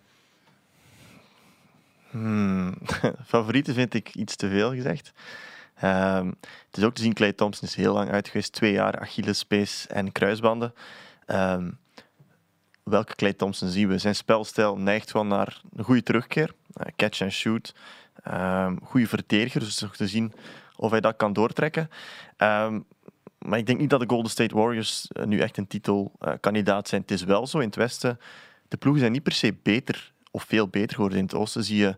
[2.10, 2.78] Hmm.
[3.26, 5.13] favorieten vind ik iets te veel gezegd.
[5.84, 6.36] Um,
[6.67, 8.54] het is ook te zien, Clay Thompson is heel lang uit geweest.
[8.54, 10.73] Twee jaar Achillespees en kruisbanden.
[11.28, 11.78] Um,
[12.84, 13.97] welke Clay Thompson zien we?
[13.97, 16.54] Zijn spelstijl neigt wel naar een goede terugkeer.
[16.82, 17.73] Uh, catch and shoot.
[18.33, 20.33] Um, goede verdediger, dus nog te zien
[20.75, 21.89] of hij dat kan doortrekken.
[23.37, 27.01] maar ik denk niet dat de Golden State Warriors uh, nu echt een titelkandidaat zijn.
[27.01, 28.19] Het is wel zo in het Westen.
[28.67, 31.17] De ploegen zijn niet per se beter of veel beter geworden.
[31.17, 31.95] In het Oosten zie je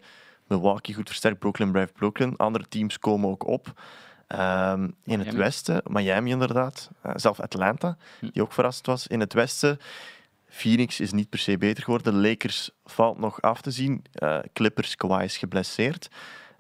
[0.48, 2.38] Milwaukee goed versterkt, Brooklyn blijft Brooklyn.
[2.38, 3.74] Andere teams komen ook op.
[4.38, 8.30] Um, in het westen, Miami inderdaad, uh, zelf Atlanta, hm.
[8.32, 9.08] die ook verrast was.
[9.08, 9.80] In het westen,
[10.50, 12.22] Phoenix is niet per se beter geworden.
[12.22, 14.04] Lakers valt nog af te zien.
[14.24, 16.10] Uh, Clippers, Kawhi is geblesseerd.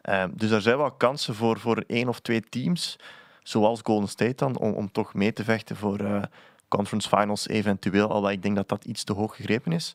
[0.03, 2.99] Uh, dus er zijn wel kansen voor, voor één of twee teams,
[3.43, 6.21] zoals Golden State dan, om, toch mee te vechten voor uh,
[6.67, 8.07] conference finals eventueel.
[8.07, 9.93] Alhoewel ik denk dat dat iets te hoog gegrepen is.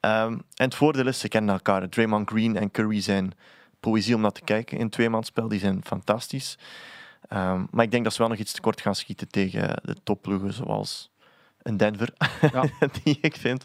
[0.00, 1.88] Um, en het voordeel is, ze kennen elkaar.
[1.88, 3.32] Draymond Green en Curry zijn
[3.80, 5.48] poëzie om naar te kijken in tweemansspel.
[5.48, 6.58] Die zijn fantastisch.
[7.32, 10.52] Um, maar ik denk dat ze wel nog iets tekort gaan schieten tegen de topploegen
[10.52, 11.11] zoals
[11.62, 12.08] een Denver,
[12.52, 12.64] ja.
[13.02, 13.64] die ik vind.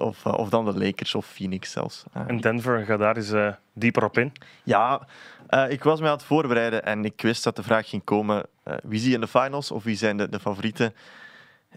[0.00, 2.04] Of, uh, of dan de Lakers of Phoenix zelfs.
[2.16, 4.32] Uh, en Denver, ga daar eens uh, dieper op in.
[4.62, 5.06] Ja,
[5.50, 8.46] uh, ik was me aan het voorbereiden en ik wist dat de vraag ging komen.
[8.82, 10.94] wie zie je in de finals of wie zijn de, de favorieten?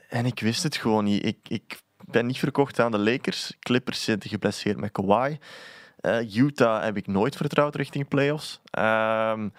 [0.10, 1.26] En ik wist het gewoon niet.
[1.26, 3.54] Ik, ik ben niet verkocht aan de Lakers.
[3.60, 5.38] Clippers zitten geblesseerd met Kawhi.
[6.02, 8.62] Uh, Utah heb ik nooit vertrouwd richting playoffs.
[8.80, 9.54] Um,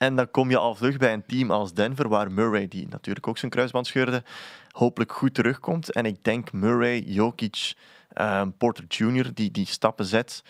[0.00, 3.28] en dan kom je al vlug bij een team als Denver, waar Murray, die natuurlijk
[3.28, 4.22] ook zijn kruisband scheurde,
[4.70, 5.92] hopelijk goed terugkomt.
[5.92, 7.74] En ik denk Murray, Jokic,
[8.20, 10.42] um, Porter Jr., die, die stappen zet.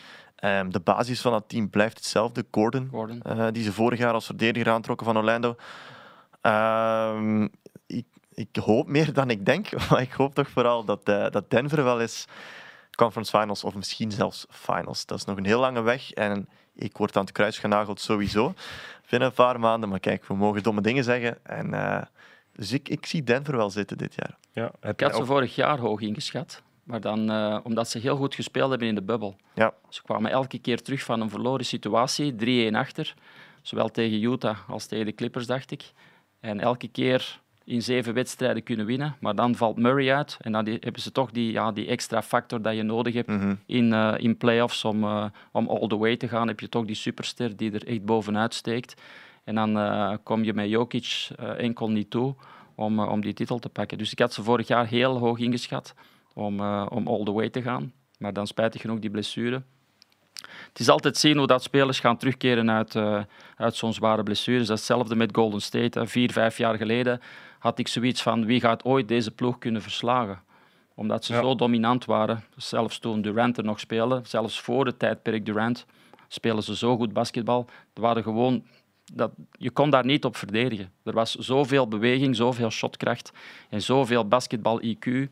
[0.45, 2.45] Um, de basis van dat team blijft hetzelfde.
[2.51, 3.23] Gordon, Gordon.
[3.27, 5.57] Uh, die ze vorig jaar als verdediger aantrokken van Orlando.
[6.43, 7.51] Um,
[7.87, 9.69] ik, ik hoop meer dan ik denk.
[9.91, 12.27] Maar ik hoop toch vooral dat, uh, dat Denver wel eens
[12.95, 15.07] conference finals of misschien zelfs finals.
[15.07, 18.55] Dat is nog een heel lange weg en ik word aan het kruis genageld sowieso
[19.11, 19.89] binnen een paar maanden.
[19.89, 21.39] Maar kijk, we mogen domme dingen zeggen.
[21.43, 22.03] En, uh,
[22.61, 24.37] dus ik, ik zie Denver wel zitten dit jaar.
[24.53, 26.63] Ja, ik had ze vorig jaar hoog ingeschat.
[26.83, 29.37] Maar dan, uh, omdat ze heel goed gespeeld hebben in de bubbel.
[29.55, 29.73] Ja.
[29.89, 33.15] Ze kwamen elke keer terug van een verloren situatie, 3-1 achter.
[33.63, 35.93] Zowel tegen Utah als tegen de Clippers, dacht ik.
[36.41, 39.17] En elke keer in zeven wedstrijden kunnen winnen.
[39.21, 42.63] Maar dan valt Murray uit en dan hebben ze toch die, ja, die extra factor
[42.63, 46.17] dat je nodig hebt mm in, uh, in playoffs om, uh, om all the way
[46.17, 46.49] te gaan.
[46.49, 49.03] Heb je toch die superster die er echt bovenuit steekt.
[49.45, 52.35] En dan uh, kom je met Jokic enkel niet toe
[52.75, 53.99] om, om die titel te pakken.
[53.99, 55.95] Dus ik had ze vorig jaar heel hoog ingeschat
[56.35, 57.93] om, om all the way te gaan.
[58.19, 59.63] Maar dan spijtig genoeg die blessure.
[60.69, 62.97] Het is altijd zien hoe dat spelers gaan terugkeren uit,
[63.57, 64.67] uit zo'n zware blessures.
[64.67, 66.07] Dat is hetzelfde met Golden State.
[66.07, 67.21] Vier, vijf jaar geleden
[67.59, 70.43] had ik zoiets van wie gaat ooit deze ploeg kunnen verslagen.
[70.95, 75.47] Omdat ze zo dominant waren, zelfs toen Durant er nog speelde, zelfs voor het tijdperk
[75.47, 75.87] Durant,
[76.29, 77.67] spelen ze zo goed basketbal.
[77.95, 78.67] Er waren gewoon,
[79.13, 80.93] dat, je kon daar niet op verdedigen.
[81.03, 83.33] Er was zoveel beweging, zoveel shotkracht
[83.69, 85.31] en zoveel basketbal-IQ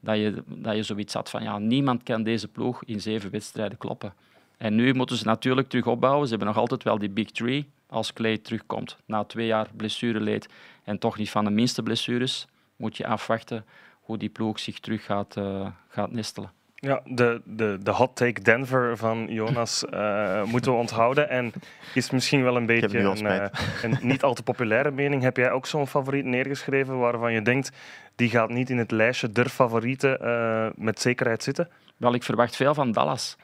[0.00, 3.78] dat je, dat je zoiets had van ja, niemand kan deze ploeg in zeven wedstrijden
[3.78, 4.14] kloppen.
[4.56, 6.24] En nu moeten ze natuurlijk terug opbouwen.
[6.24, 8.96] Ze hebben nog altijd wel die big three als Clay terugkomt.
[9.06, 10.48] Na twee jaar blessureleed
[10.84, 13.64] en toch niet van de minste blessures, moet je afwachten
[14.00, 16.52] hoe die ploeg zich terug gaat, uh, gaat nestelen.
[16.84, 21.28] Ja, de, de, de hot take Denver van Jonas uh, moeten we onthouden.
[21.28, 21.52] En
[21.94, 23.46] is misschien wel een beetje een, uh,
[23.82, 25.22] een, niet al te populaire mening.
[25.22, 27.70] Heb jij ook zo'n favoriet neergeschreven waarvan je denkt
[28.16, 31.68] die gaat niet in het lijstje der favorieten uh, met zekerheid zitten?
[31.96, 33.36] Wel, ik verwacht veel van Dallas.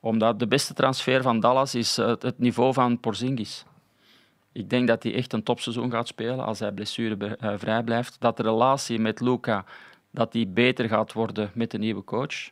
[0.00, 3.64] Omdat de beste transfer van Dallas is het, het niveau van Porzingis.
[4.52, 8.16] Ik denk dat hij echt een topseizoen gaat spelen als hij blessurevrij blijft.
[8.18, 9.64] Dat de relatie met Luca
[10.10, 12.50] dat die beter gaat worden met de nieuwe coach.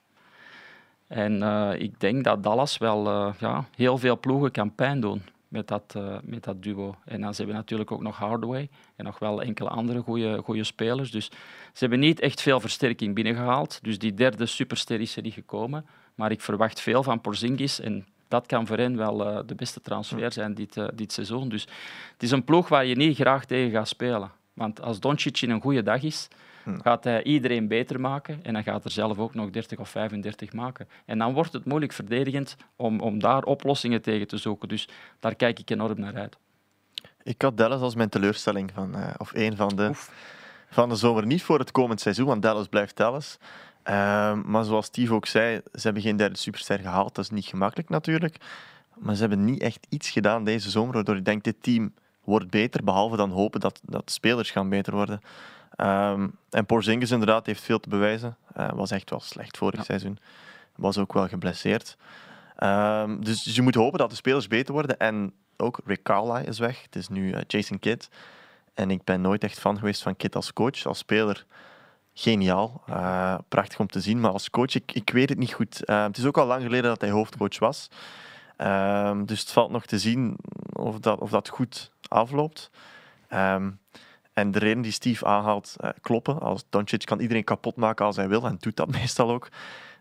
[1.09, 5.23] En uh, ik denk dat Dallas wel uh, ja, heel veel ploegen kan pijn doen
[5.49, 6.97] met dat, uh, met dat duo.
[7.05, 10.03] En dan hebben we natuurlijk ook nog Hardaway en nog wel enkele andere
[10.43, 11.11] goede spelers.
[11.11, 11.25] Dus
[11.73, 13.79] ze hebben niet echt veel versterking binnengehaald.
[13.83, 15.87] Dus die derde superster is er niet gekomen.
[16.15, 19.17] Maar ik verwacht veel van Porzingis en dat kan voor hen wel
[19.47, 21.49] de beste transfer zijn dit, dit seizoen.
[21.49, 21.63] Dus
[22.13, 24.31] het is een ploeg waar je niet graag tegen gaat spelen.
[24.53, 26.29] Want als Doncic een goede dag is.
[26.83, 30.53] Gaat hij iedereen beter maken en dan gaat er zelf ook nog 30 of 35
[30.53, 30.89] maken.
[31.05, 34.69] En dan wordt het moeilijk verdedigend om, om daar oplossingen tegen te zoeken.
[34.69, 34.89] Dus
[35.21, 36.37] daar kijk ik enorm naar uit.
[37.23, 39.91] Ik had Dallas als mijn teleurstelling van, uh, of één van de,
[40.71, 41.27] van de zomer.
[41.27, 43.39] Niet voor het komend seizoen, want Dallas blijft Dallas.
[43.85, 47.15] Uh, maar zoals Steve ook zei, ze hebben geen derde superster gehaald.
[47.15, 48.37] Dat is niet gemakkelijk natuurlijk.
[48.95, 51.93] Maar ze hebben niet echt iets gedaan deze zomer, waardoor ik denk, dit team
[52.25, 55.21] wordt beter, behalve dan hopen dat, dat spelers gaan beter worden.
[55.81, 58.37] Um, en Porzingis inderdaad heeft veel te bewijzen.
[58.57, 60.19] Uh, was echt wel slecht vorig seizoen.
[60.77, 61.97] Was ook wel geblesseerd.
[62.63, 64.99] Um, dus, dus, je moet hopen dat de spelers beter worden.
[64.99, 66.83] En ook Rick Carlisle is weg.
[66.83, 68.09] Het is nu uh, Jason Kidd.
[68.75, 70.87] En ik ben nooit echt fan geweest van Kidd als coach.
[70.87, 71.47] Als speler
[72.15, 72.83] geniaal.
[72.91, 74.21] Uh, prachtig om te zien.
[74.21, 75.83] Maar als coach, ik, ik weet het niet goed.
[75.85, 77.89] het is ook al lang geleden dat hij hoofdcoach was.
[78.59, 80.37] Um, dus het valt nog te zien
[80.73, 82.71] of dat, of dat goed afloopt.
[83.33, 83.79] Um,
[84.39, 86.41] en de reden die Steve aanhaalt uh, kloppen.
[86.41, 89.49] Als Doncic kan iedereen kapot maken als hij wil en doet dat meestal ook.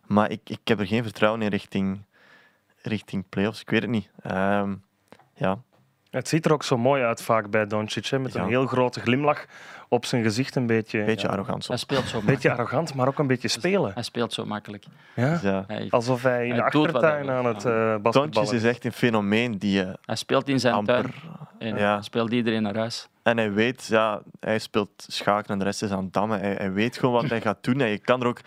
[0.05, 2.01] Maar ik, ik heb er geen vertrouwen in richting,
[2.81, 3.61] richting playoffs.
[3.61, 4.09] Ik weet het niet.
[4.31, 4.83] Um,
[5.33, 5.61] ja.
[6.11, 9.45] Het ziet er ook zo mooi uit vaak bij Doncic, met een heel grote glimlach
[9.87, 10.55] op zijn gezicht.
[10.55, 11.67] Een beetje, beetje arrogant.
[11.67, 13.91] Hij speelt zo Een beetje arrogant, maar ook een beetje spelen.
[13.93, 14.85] Hij speelt zo makkelijk.
[15.13, 15.39] Ja?
[15.41, 15.65] ja.
[15.89, 19.85] Alsof hij in de achtertuin aan het uh, basketballen Doncic is echt een fenomeen die...
[19.85, 21.13] Uh, hij speelt in zijn amper, tuin
[21.59, 22.01] en ja.
[22.01, 23.07] speelt iedereen naar huis.
[23.23, 26.39] En hij weet, ja, hij speelt schaken en de rest is aan dammen.
[26.39, 28.41] Hij, hij weet gewoon wat hij gaat doen en je kan er ook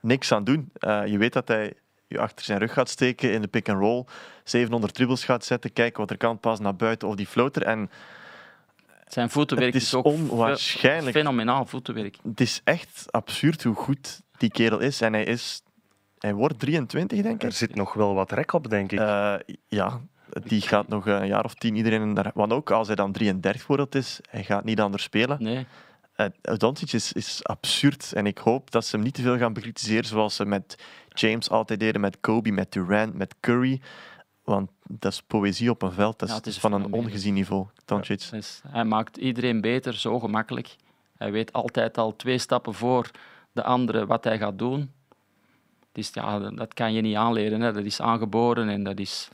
[0.00, 0.70] niks aan doen.
[0.80, 1.72] Uh, je weet dat hij
[2.08, 4.04] je achter zijn rug gaat steken in de pick-and-roll,
[4.44, 7.62] 700 dribbles gaat zetten, kijken wat er kan, pas naar buiten of die floater.
[7.62, 7.90] En
[9.08, 11.16] zijn voetenwerk is, is, ook onwaarschijnlijk.
[11.16, 12.16] fenomenaal voetenwerk.
[12.22, 15.00] Het is echt absurd hoe goed die kerel is.
[15.00, 15.62] En hij is
[16.18, 17.42] hij wordt 23, denk ik.
[17.42, 19.00] Er zit nog wel wat rek op, denk ik.
[19.00, 19.34] Uh,
[19.68, 20.00] ja,
[20.44, 22.12] die gaat nog een jaar of tien iedereen...
[22.12, 25.42] Naar, want ook als hij dan 33 wordt is, hij gaat niet anders spelen.
[25.42, 25.66] Nee.
[26.16, 26.26] Uh,
[26.56, 28.12] Doncic is, is absurd.
[28.12, 31.50] En ik hoop dat ze hem niet te veel gaan bekritiseren zoals ze met James
[31.50, 33.80] altijd deden, met Kobe, met Durant, met Curry.
[34.44, 36.18] Want dat is poëzie op een veld.
[36.18, 38.20] Dat is, ja, is van een ongezien niveau, Doncic.
[38.20, 40.76] Ja, hij maakt iedereen beter, zo gemakkelijk.
[41.16, 43.10] Hij weet altijd al twee stappen voor
[43.52, 44.92] de andere wat hij gaat doen.
[45.92, 47.60] Dus ja, dat kan je niet aanleren.
[47.60, 47.72] Hè.
[47.72, 49.28] Dat is aangeboren en dat is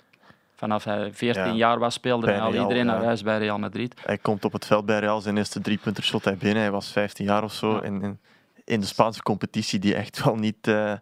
[0.63, 3.95] vanaf hij 14 jaar was, speelde hij al iedereen naar huis bij Real Madrid.
[4.05, 6.63] Hij komt op het veld bij Real, zijn eerste driepunter shot hij binnen.
[6.63, 7.79] Hij was 15 jaar of zo.
[7.79, 8.19] In,
[8.65, 10.93] in, de Spaanse competitie, die echt wel niet, uh,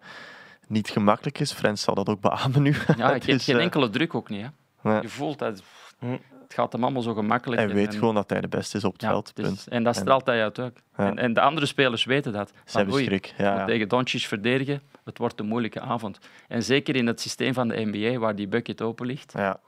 [0.66, 1.52] niet gemakkelijk is.
[1.52, 2.74] Frans zal dat ook beamen nu.
[2.96, 4.46] Ja, ik heb geen uh, enkele druk ook niet.
[4.82, 4.98] Hè.
[5.00, 5.62] Je voelt dat
[6.00, 7.60] het gaat hem allemaal zo gemakkelijk.
[7.60, 9.34] Hij weet gewoon dat hij de beste is op het veld.
[9.34, 9.66] Punt.
[9.68, 10.76] en dat straalt hij uit ook.
[10.96, 12.52] En, en, de andere spelers weten dat.
[12.64, 13.34] Ze hebben schrik.
[13.36, 16.18] Ja, Tegen Doncic verdedigen, het wordt een moeilijke avond.
[16.48, 19.32] En zeker in het systeem van de NBA, waar die bucket open ligt.
[19.36, 19.60] Ja.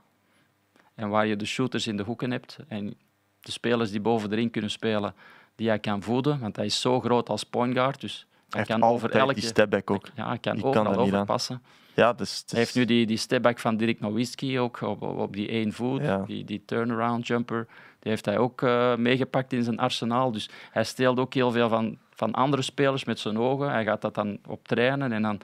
[0.94, 2.58] En waar je de shooters in de hoeken hebt.
[2.68, 2.94] En
[3.40, 5.14] de spelers die boven de ring kunnen spelen,
[5.54, 6.40] die hij kan voeden.
[6.40, 8.00] Want hij is zo groot als point guard.
[8.00, 9.34] Dus hij, kan over elke...
[9.34, 10.08] die stepback ook.
[10.14, 11.62] Ja, hij kan die overal overpassen.
[11.94, 12.50] Ja, dus, dus...
[12.50, 16.02] Hij heeft nu die, die stepback van Dirk Nowitzki ook op, op, die één voet,
[16.26, 17.66] die, die turnaround jumper.
[18.02, 20.32] Die heeft hij ook uh, meegepakt in zijn arsenaal.
[20.32, 23.70] Dus hij steelt ook heel veel van, van andere spelers met zijn ogen.
[23.70, 25.40] Hij gaat dat dan op trainen en dan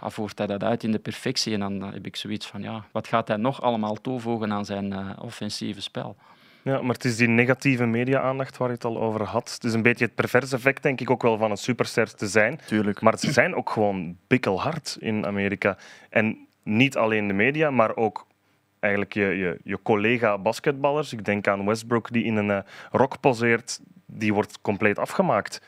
[0.00, 1.52] ja, voert hij dat uit in de perfectie.
[1.52, 4.92] En dan heb ik zoiets van, ja, wat gaat hij nog allemaal toevoegen aan zijn
[4.92, 6.16] uh, offensieve spel?
[6.62, 9.52] Ja, maar het is die negatieve media-aandacht waar je het al over had.
[9.52, 12.26] Het is een beetje het perverse effect, denk ik, ook wel van een superster te
[12.26, 12.60] zijn.
[12.66, 13.00] Tuurlijk.
[13.00, 15.76] Maar ze zijn ook gewoon bikkelhard in Amerika.
[16.10, 18.26] En niet alleen de media, maar ook
[18.82, 21.12] eigenlijk je, je, je collega basketballers.
[21.12, 22.58] Ik denk aan Westbrook die in een uh,
[22.90, 25.62] rok poseert, die wordt compleet afgemaakt.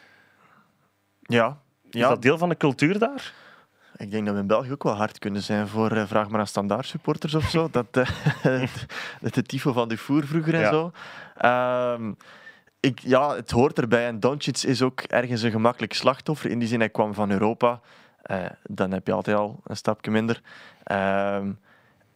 [1.23, 1.59] Ja.
[1.91, 3.33] Is dat deel van de cultuur daar?
[3.97, 6.41] Ik denk dat we in België ook wel hard kunnen zijn voor uh, vraag maar
[6.41, 7.69] aan standaard supporters of zo.
[7.73, 8.09] dat, uh,
[9.21, 10.71] het, het tifo van de voer vroeger en ja.
[10.71, 10.93] zo.
[11.99, 12.17] Um,
[12.81, 14.07] ik, ja, het hoort erbij.
[14.07, 16.51] En Doncic is ook ergens een gemakkelijk slachtoffer.
[16.51, 17.81] In die zin, hij kwam van Europa.
[18.31, 20.41] Uh, dan heb je altijd al een stapje minder.
[20.93, 21.47] Uh,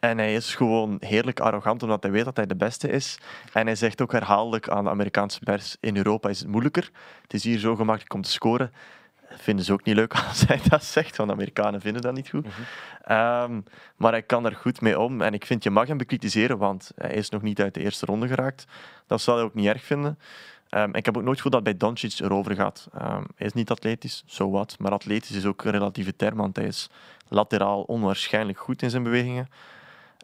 [0.00, 3.18] en hij is gewoon heerlijk arrogant, omdat hij weet dat hij de beste is.
[3.52, 6.90] En hij zegt ook herhaaldelijk aan de Amerikaanse pers, in Europa is het moeilijker.
[7.22, 8.72] Het is hier zo gemakkelijk om te scoren.
[9.30, 12.44] Vinden ze ook niet leuk als hij dat zegt, want Amerikanen vinden dat niet goed.
[12.44, 12.50] Mm
[13.04, 13.16] -hmm.
[13.16, 13.64] um,
[13.96, 15.20] maar hij kan er goed mee om.
[15.20, 18.06] En ik vind, je mag hem bekritiseren, want hij is nog niet uit de eerste
[18.06, 18.66] ronde geraakt.
[19.06, 20.18] Dat zal hij ook niet erg vinden.
[20.70, 22.88] Um, ik heb ook nooit goed dat bij Doncic erover gaat.
[22.94, 24.76] Um, hij is niet atletisch, zo so wat.
[24.78, 26.90] Maar atletisch is ook een relatieve term, want hij is
[27.28, 29.48] lateraal onwaarschijnlijk goed in zijn bewegingen.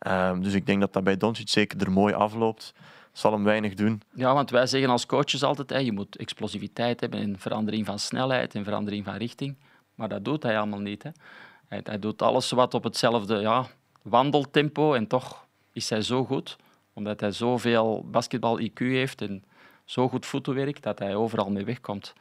[0.06, 2.74] Um, dus ik denk dat dat bij Doncic zeker er mooi afloopt.
[3.12, 4.02] Zal hem weinig doen.
[4.14, 7.98] Ja, want wij zeggen als coaches altijd, hè, je moet explosiviteit hebben en verandering van
[7.98, 9.56] snelheid en verandering van richting.
[9.94, 11.02] Maar dat doet hij allemaal niet.
[11.02, 11.10] Hè.
[11.68, 13.66] Hij, hij doet alles wat op hetzelfde ja,
[14.02, 16.56] wandeltempo en toch is hij zo goed,
[16.92, 19.44] omdat hij zoveel basketbal-IQ heeft en
[19.84, 22.12] zo goed voetenwerk dat hij overal mee wegkomt.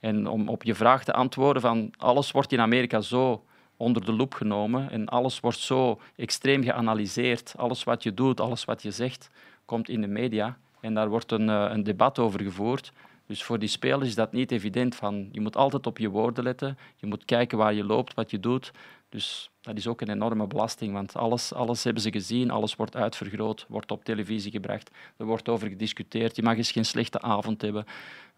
[0.00, 3.44] En om op je vraag te antwoorden van alles wordt in Amerika zo
[3.78, 7.54] onder de loep genomen en alles wordt zo extreem geanalyseerd.
[7.56, 9.30] Alles wat je doet, alles wat je zegt,
[9.64, 12.92] komt in de media en daar wordt een, een debat over gevoerd.
[13.26, 14.94] Dus voor die spelers is dat niet evident.
[14.94, 16.78] Van, je moet altijd op je woorden letten.
[16.96, 18.72] Je moet kijken waar je loopt, wat je doet.
[19.08, 22.96] Dus dat is ook een enorme belasting, want alles, alles hebben ze gezien, alles wordt
[22.96, 26.36] uitvergroot, wordt op televisie gebracht, er wordt over gediscuteerd.
[26.36, 27.84] Je mag eens geen slechte avond hebben.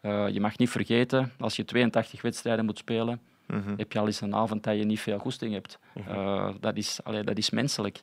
[0.03, 3.21] Uh, je mag niet vergeten, als je 82 wedstrijden moet spelen,
[3.51, 3.75] mm -hmm.
[3.77, 5.79] heb je al eens een avond dat je niet veel goesting hebt.
[5.95, 6.15] Mm -hmm.
[6.15, 8.01] uh, dat, is, allee, dat is menselijk.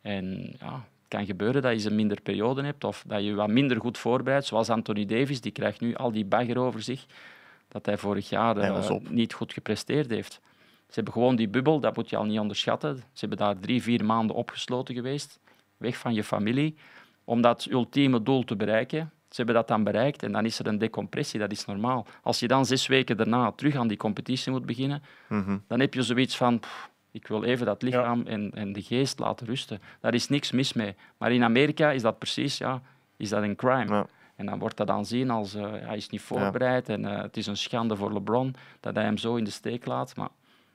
[0.00, 3.48] En ja, het kan gebeuren dat je een minder periode hebt of dat je wat
[3.48, 7.06] minder goed voorbereidt, zoals Anthony Davis, die krijgt nu al die bagger over zich,
[7.68, 10.40] dat hij vorig jaar uh, niet goed gepresteerd heeft.
[10.86, 12.96] Ze hebben gewoon die bubbel, dat moet je al niet onderschatten.
[12.96, 15.40] Ze hebben daar drie, vier maanden opgesloten geweest,
[15.76, 16.76] weg van je familie,
[17.24, 19.10] om dat ultieme doel te bereiken.
[19.36, 22.06] Ze hebben dat dan bereikt en dan is er een decompressie, dat is normaal.
[22.22, 25.62] Als je dan zes weken daarna terug aan die competitie moet beginnen, mm -hmm.
[25.66, 28.30] dan heb je zoiets van, pff, ik wil even dat lichaam ja.
[28.30, 29.80] en, en de geest laten rusten.
[30.00, 30.94] Daar is niks mis mee.
[31.18, 32.82] Maar in Amerika is dat precies, ja,
[33.16, 33.94] is dat een crime.
[33.94, 34.06] Ja.
[34.36, 36.94] En dan wordt dat aanzien als, uh, hij is niet voorbereid ja.
[36.94, 39.86] en uh, het is een schande voor LeBron dat hij hem zo in de steek
[39.86, 40.16] laat.
[40.16, 40.28] Maar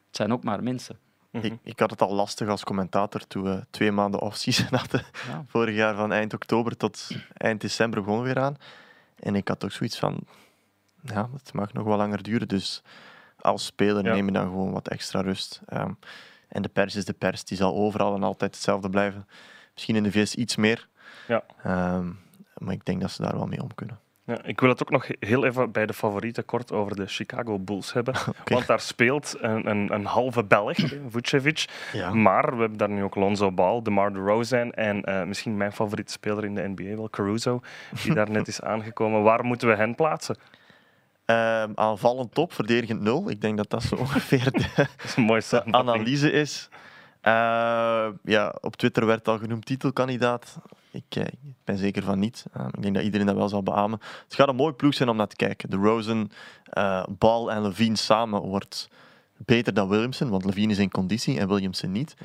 [0.07, 0.97] het zijn ook maar mensen.
[1.31, 1.51] Mm -hmm.
[1.51, 5.03] ik, ik, had het al lastig als commentator toen we twee maanden off-season hadden.
[5.27, 5.43] Ja.
[5.47, 8.57] Vorig jaar van eind oktober tot eind december begonnen we weer aan.
[9.19, 10.19] En ik had ook zoiets van,
[11.03, 12.47] ja, het mag nog wel langer duren.
[12.47, 12.83] Dus
[13.39, 14.13] als speler ja.
[14.13, 15.61] neem je dan gewoon wat extra rust.
[15.73, 15.97] Um,
[16.47, 19.27] en de pers is de pers, die zal overal en altijd hetzelfde blijven.
[19.73, 20.87] Misschien in de VS iets meer.
[21.27, 21.43] Ja.
[21.95, 22.19] Um,
[22.57, 23.99] maar ik denk dat ze daar wel mee om kunnen.
[24.31, 27.59] Ja, ik wil het ook nog heel even bij de favorieten kort over de Chicago
[27.59, 28.13] Bulls hebben.
[28.41, 28.57] Okay.
[28.57, 30.77] Want daar speelt een, een, een halve Belg,
[31.11, 31.65] Vucevic.
[31.93, 32.13] Ja.
[32.13, 36.11] Maar we hebben daar nu ook Lonzo Ball, DeMar DeRozan en uh, misschien mijn favoriete
[36.11, 37.61] speler in de NBA wel, Caruso,
[38.03, 39.23] die daar net is aangekomen.
[39.23, 40.37] Waar moeten we hen plaatsen?
[41.25, 43.29] Um, aanvallend top, verdedigend nul.
[43.29, 46.69] Ik denk dat dat zo ongeveer de, de analyse is.
[47.23, 50.57] Uh, ja, op Twitter werd al genoemd titelkandidaat.
[50.91, 52.45] Ik, uh, ik ben zeker van niet.
[52.57, 53.99] Uh, ik denk dat iedereen dat wel zal beamen.
[54.23, 55.69] Het gaat een mooi ploeg zijn om naar te kijken.
[55.69, 56.31] De Rosen,
[57.17, 58.89] Ball en Levine samen wordt
[59.37, 62.15] beter dan Williamson, want Levine is in conditie en Williamson niet.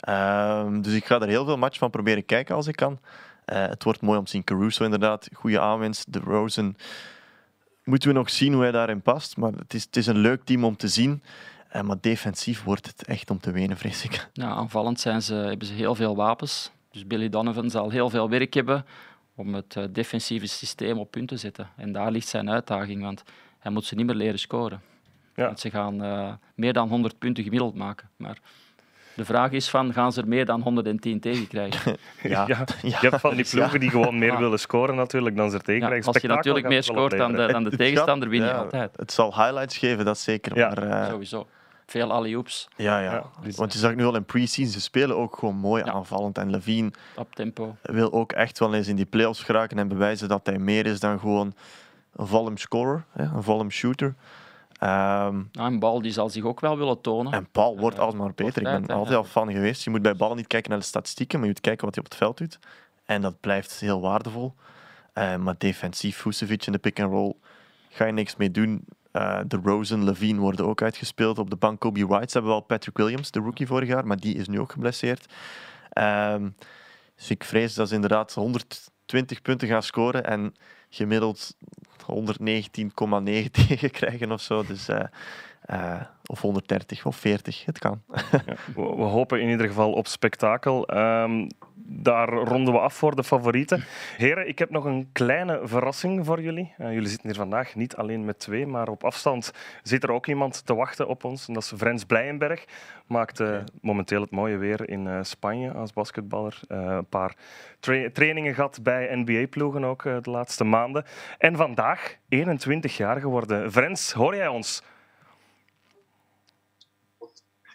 [0.00, 0.82] -huh.
[0.82, 2.98] dus ik ga er heel veel match van proberen kijken als ik kan.
[3.44, 4.44] het wordt mooi om te zien.
[4.44, 6.12] Caruso inderdaad, goede aanwinst.
[6.12, 6.76] De Rosen
[7.84, 9.36] moeten we nog zien hoe hij daarin past.
[9.36, 11.22] Maar het is, het is een leuk team om te zien.
[11.76, 14.28] Uh, maar defensief wordt het echt om te wenen, vrees ik.
[14.32, 16.70] Ja, aanvallend zijn ze, hebben ze heel veel wapens.
[16.94, 18.86] Dus Billy Donovan zal heel veel werk hebben
[19.34, 21.68] om het uh, defensieve systeem op punt te zetten.
[21.76, 23.22] En daar ligt zijn uitdaging, want
[23.58, 24.80] hij moet ze niet meer leren scoren.
[25.34, 25.46] Ja.
[25.46, 28.10] Want ze gaan uh, meer dan 100 punten gemiddeld maken.
[28.16, 28.38] Maar
[29.14, 31.96] de vraag is van, gaan ze er meer dan 110 tegen krijgen?
[32.22, 32.44] ja.
[32.46, 32.64] ja.
[32.82, 35.86] Je hebt van die ploegen die gewoon meer willen scoren natuurlijk dan ze er tegen
[35.86, 36.06] krijgen.
[36.12, 38.96] als je natuurlijk meer scoort dan de, dan de tegenstander, win je altijd.
[38.96, 40.56] Het zal highlights geven, dat zeker.
[40.56, 41.46] Maar, uh, Sowieso.
[41.86, 42.68] Veel alley-oops.
[42.76, 43.24] Ja, ja.
[43.42, 46.38] Dus Want je zag nu al in pre-season, ze spelen ook gewoon mooi aanvallend.
[46.38, 47.76] En Levine Op tempo.
[47.82, 51.00] wil ook echt wel eens in die playoffs geraken en bewijzen dat hij meer is
[51.00, 51.54] dan gewoon
[52.16, 54.14] een volume scorer, een volume shooter.
[54.82, 57.32] Um, en Bal die zal zich ook wel willen tonen.
[57.32, 58.62] En Paul wordt uh, alsmaar beter.
[58.62, 59.84] Ik ben altijd al fan geweest.
[59.84, 62.04] Je moet bij Bal niet kijken naar de statistieken, maar je moet kijken wat hij
[62.04, 62.58] op het veld doet.
[63.04, 64.54] En dat blijft heel waardevol.
[65.14, 67.34] Uh, maar defensief, Vucevic in de pick-and-roll,
[67.88, 68.84] ga je niks mee doen.
[69.16, 71.38] Uh, de Rosen, Levine worden ook uitgespeeld.
[71.38, 72.32] Op de bank Kobe White.
[72.32, 75.32] Hebben wel Patrick Williams, de rookie vorig jaar, maar die is nu ook geblesseerd.
[75.98, 76.54] Um,
[77.16, 80.54] Dus ik vrees dat ze inderdaad 120 punten gaan scoren en
[80.88, 81.56] gemiddeld
[82.02, 84.64] 119,9 tegen krijgen of zo.
[84.64, 85.04] Dus, uh,
[85.70, 88.02] uh, of 130 of 40, het kan.
[88.46, 90.96] ja, we, we, hopen in ieder geval op spektakel.
[90.96, 91.48] Um,
[91.86, 93.84] daar ronden we af voor de favorieten.
[94.16, 96.74] Heren, ik heb nog een kleine verrassing voor jullie.
[96.78, 99.52] Uh, jullie zitten hier vandaag niet alleen met twee, maar op afstand
[99.82, 101.48] zit er ook iemand te wachten op ons.
[101.48, 102.64] En dat is Frens Blijenberg.
[103.06, 106.60] Maakt uh, momenteel het mooie weer in uh, Spanje als basketballer.
[106.68, 107.36] een paar
[107.80, 111.04] tra trainingen gehad bij NBA-ploegen ook de laatste maanden.
[111.38, 113.72] En vandaag 21 jaar geworden.
[113.72, 114.82] Frens, hoor jij ons?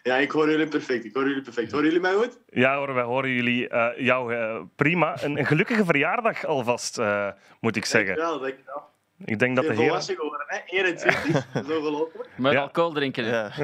[0.02, 1.04] Ja, ik hoor jullie perfect.
[1.04, 1.70] Ik hoor jullie perfect.
[1.70, 2.38] Horen jullie mij goed?
[2.48, 5.22] Ja hoor, wij horen jullie uh, jou uh, prima.
[5.22, 7.28] Een, een, gelukkige verjaardag alvast, uh,
[7.60, 8.16] moet ik zeggen.
[8.16, 8.88] Dankjewel, dankjewel.
[9.24, 9.80] Ik denk dat de heer...
[9.80, 10.58] volwassen geworden, hè?
[10.66, 11.46] 21.
[11.68, 12.26] Zo gelopen.
[12.36, 12.60] Met ja.
[12.60, 13.24] alcohol drinken.
[13.24, 13.50] Ja.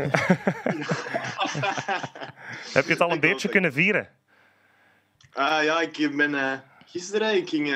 [2.72, 4.08] Heb je het al een beetje kunnen vieren?
[5.38, 7.74] Uh, ja, ik ben gisteren ik ging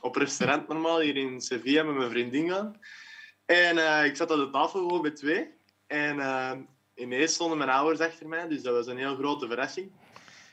[0.00, 2.76] op restaurant normaal hier in Sevilla met mijn vriendin gaan.
[3.46, 5.50] En ik zat aan de tafel gewoon bij twee.
[5.86, 6.20] En
[6.94, 9.92] ineens stonden mijn ouders achter mij, dus dat was een heel grote verrassing.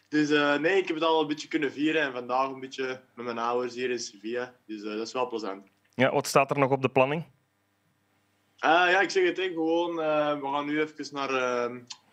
[0.08, 3.02] Dus uh, nee, ik heb het al een beetje kunnen vieren en vandaag een beetje
[3.16, 4.56] met mijn ouders hier in Sevilla.
[4.66, 5.68] Dus uh, dat is wel plezant.
[5.96, 7.24] Ja, wat staat er nog op de planning?
[8.66, 11.30] Uh, ja, ik zeg het, hè, gewoon, we gaan nu even naar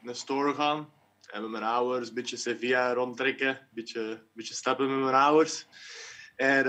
[0.02, 0.92] een store gaan.
[1.26, 5.66] En met mijn ouders een beetje Sevilla rondtrekken, een beetje, beetje stappen met mijn ouders.
[6.36, 6.64] En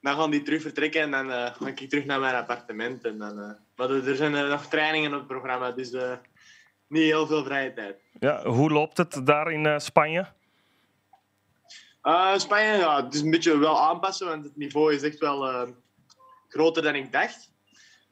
[0.00, 3.04] dan gaan die terug vertrekken en dan ga ik terug naar mijn appartement.
[3.04, 5.90] En dan, maar er zijn nog trainingen op het programma, dus
[6.88, 7.96] niet heel veel vrije tijd.
[8.20, 10.26] Ja, hoe loopt het daar in uh, Spanje?
[12.02, 15.48] Uh, Spanje, ja, het is een beetje wel aanpassen, want het niveau is echt wel
[15.48, 15.68] uh,
[16.48, 17.52] groter dan ik dacht.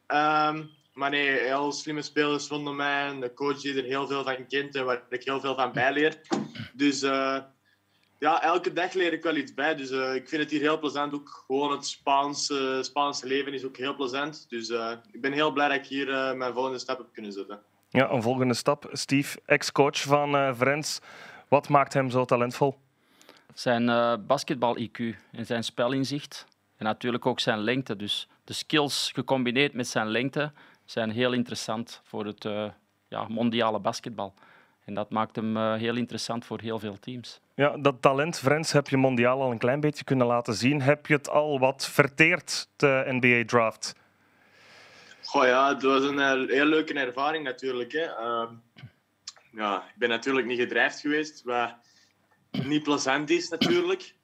[0.08, 3.18] Um, maar nee, heel slimme spelers vonden mij.
[3.20, 6.20] De coach die er heel veel van kent en waar ik heel veel van bijleer.
[6.72, 7.00] Dus
[8.18, 9.74] ja, elke dag leer ik wel iets bij.
[9.74, 11.14] Dus ik vind het hier heel plezant.
[11.14, 14.46] Ook gewoon het Spaanse, Spaanse leven is ook heel plezant.
[14.48, 14.70] Dus
[15.10, 17.62] ik ben heel blij dat ik hier mijn volgende stap heb kunnen zetten.
[17.89, 18.89] Ja, een volgende stap.
[18.93, 21.01] Steve, ex-coach van uh, Vrens.
[21.49, 22.78] Wat maakt hem zo talentvol?
[23.55, 26.47] Zijn uh, basketbal-IQ en zijn spelinzicht.
[26.76, 27.97] En natuurlijk ook zijn lengte.
[27.97, 30.53] Dus de skills gecombineerd met zijn lengte
[30.84, 32.64] zijn heel interessant voor het uh,
[33.09, 34.34] ja, mondiale basketbal.
[34.84, 37.41] En dat maakt hem heel interessant voor heel veel teams.
[37.55, 40.82] Ja, dat talent, Vrens, heb je mondiaal al een klein beetje kunnen laten zien.
[40.82, 43.95] Heb je het al wat verteerd, de NBA-draft?
[45.26, 47.92] Goh het was een heel leuke ervaring natuurlijk.
[47.92, 48.04] Hè.
[48.04, 48.48] Uh,
[49.52, 51.74] ja, ik ben natuurlijk niet gedrijfd geweest, wat
[52.50, 54.14] niet plezant is natuurlijk.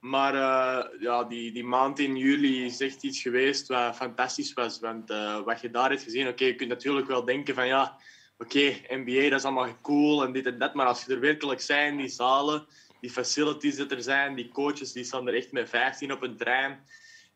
[0.00, 4.80] Maar uh, ja, die, die maand in juli is echt iets geweest wat fantastisch was.
[4.80, 7.96] Want uh, wat je daar hebt gezien, oké, je kunt natuurlijk wel denken van ja,
[8.38, 10.74] oké, NBA dat is allemaal cool en dit en dat.
[10.74, 12.66] Maar als je er werkelijk zijn, die zalen,
[13.00, 16.36] die facilities dat er zijn, die coaches, die staan er echt met 15 op een
[16.36, 16.80] trein.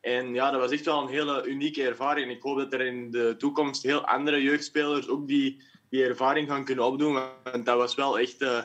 [0.03, 2.31] En ja, dat was echt wel een hele unieke ervaring.
[2.31, 6.65] Ik hoop dat er in de toekomst heel andere jeugdspelers ook die, die ervaring gaan
[6.65, 7.19] kunnen opdoen.
[7.43, 8.63] Want dat was wel echt uh,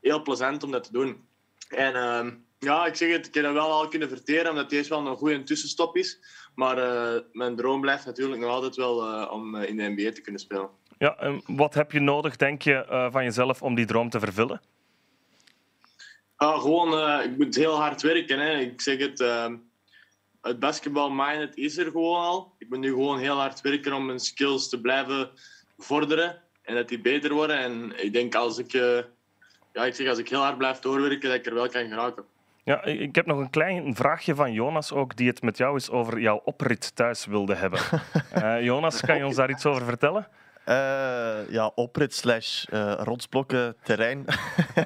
[0.00, 1.24] heel plezant om dat te doen.
[1.68, 4.88] En uh, ja, ik zeg het, ik heb dat wel al kunnen verteren, omdat deze
[4.88, 6.18] wel een goede tussenstop is.
[6.54, 10.20] Maar uh, mijn droom blijft natuurlijk nog altijd wel uh, om in de NBA te
[10.20, 10.68] kunnen spelen.
[10.98, 14.60] Ja, en wat heb je nodig, denk je, van jezelf om die droom te vervullen?
[16.36, 18.38] Ah, gewoon, ik moet heel hard werken.
[18.38, 18.58] Hè.
[18.58, 19.56] Ik zeg het ehm,
[20.44, 22.52] het basketbal-minded is er gewoon al.
[22.58, 25.30] Ik moet nu gewoon heel hard werken om mijn skills te blijven
[25.78, 27.58] vorderen en dat die beter worden.
[27.58, 28.98] En ik denk als ik, uh,
[29.72, 32.24] ja, ik zeg, als ik heel hard blijf doorwerken, dat ik er wel kan geraken.
[32.64, 35.90] Ja, ik heb nog een klein vraagje van Jonas ook, die het met jou is
[35.90, 37.80] over jouw oprit thuis wilde hebben.
[38.36, 40.28] uh, Jonas, kan je ons daar iets over vertellen?
[40.68, 44.24] Uh, ja, oprit slash uh, rotsblokken terrein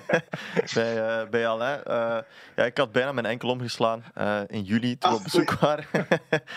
[0.74, 1.80] bij, uh, bij Alain.
[2.56, 4.04] ja, ik had bijna mijn enkel omgeslaan
[4.46, 5.86] in juli toen we op bezoek waren.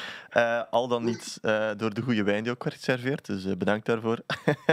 [0.69, 1.39] al dan niet
[1.77, 4.19] door de goede wijn die ook werd geserveerd, dus bedankt daarvoor.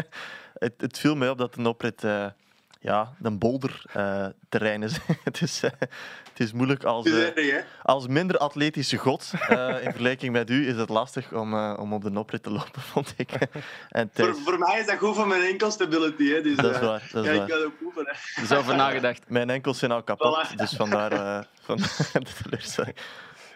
[0.64, 2.02] het, het viel mij op dat een oprit
[2.80, 4.98] ja, een boulderterrein uh, is.
[5.24, 5.62] het, is
[6.38, 9.30] het is moeilijk als, uh, als minder atletische god.
[9.48, 13.14] in vergelijking met u is het lastig om, om op de oprit te lopen, vond
[13.16, 13.30] ik.
[13.88, 16.28] en voor, voor mij is dat goed voor mijn enkelstability.
[16.28, 17.08] Hè, dus, dat is waar.
[17.12, 17.48] Dat is ja, waar.
[17.48, 18.16] ik ga ook oefenen.
[18.50, 19.22] Er over nagedacht.
[19.38, 21.76] Mijn enkels zijn al kapot, dus vandaar van
[22.12, 22.96] de teleurstelling.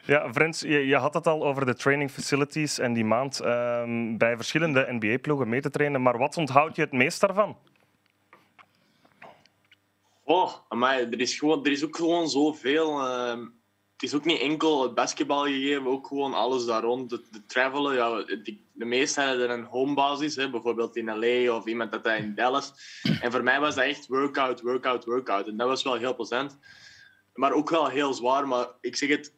[0.04, 4.18] Ja, Frans, je, je, had het al over de training facilities en die maand um,
[4.18, 6.02] bij verschillende NBA-ploegen mee te trainen.
[6.02, 7.56] Maar wat onthoud je het meest daarvan?
[10.32, 13.00] Oh, maar er is, gewoon, er is ook gewoon zoveel.
[13.00, 13.46] Uh,
[13.92, 17.10] het is ook niet enkel het basketbal gegeven, ook gewoon alles daar rond.
[17.10, 21.56] De, de travelen, ja, de, de meesten hadden er een homebasis, hè, bijvoorbeeld in LA
[21.56, 22.72] of iemand dat in Dallas.
[23.20, 25.46] En voor mij was dat echt workout, workout, workout.
[25.46, 26.58] En dat was wel heel plezant.
[27.34, 28.48] maar ook wel heel zwaar.
[28.48, 29.34] Maar ik zeg het,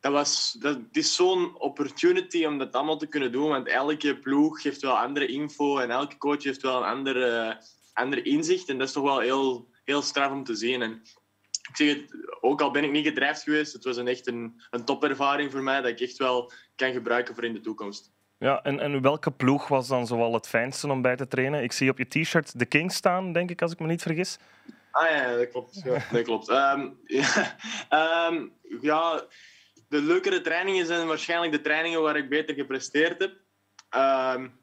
[0.00, 3.48] dat was, dat, het is zo'n opportunity om dat allemaal te kunnen doen.
[3.48, 7.60] Want elke ploeg geeft wel andere info en elke coach heeft wel een andere,
[7.92, 8.68] andere inzicht.
[8.68, 10.82] En dat is toch wel heel, heel straf om te zien.
[10.82, 11.02] En
[11.68, 14.62] ik zeg het, ook al ben ik niet gedrijfd geweest, het was een echt een,
[14.70, 18.12] een topervaring voor mij dat ik echt wel kan gebruiken voor in de toekomst.
[18.38, 21.62] Ja, en, en welke ploeg was dan zoal het fijnste om bij te trainen?
[21.62, 24.38] Ik zie op je t-shirt de Kings staan, denk ik, als ik me niet vergis.
[24.90, 25.80] Ah ja, dat klopt.
[25.84, 26.48] Ja, dat klopt.
[26.48, 27.56] Um, ja,
[28.30, 29.24] um, ja,
[29.88, 33.32] de leukere trainingen zijn waarschijnlijk de trainingen waar ik beter gepresteerd heb.
[34.36, 34.62] Um,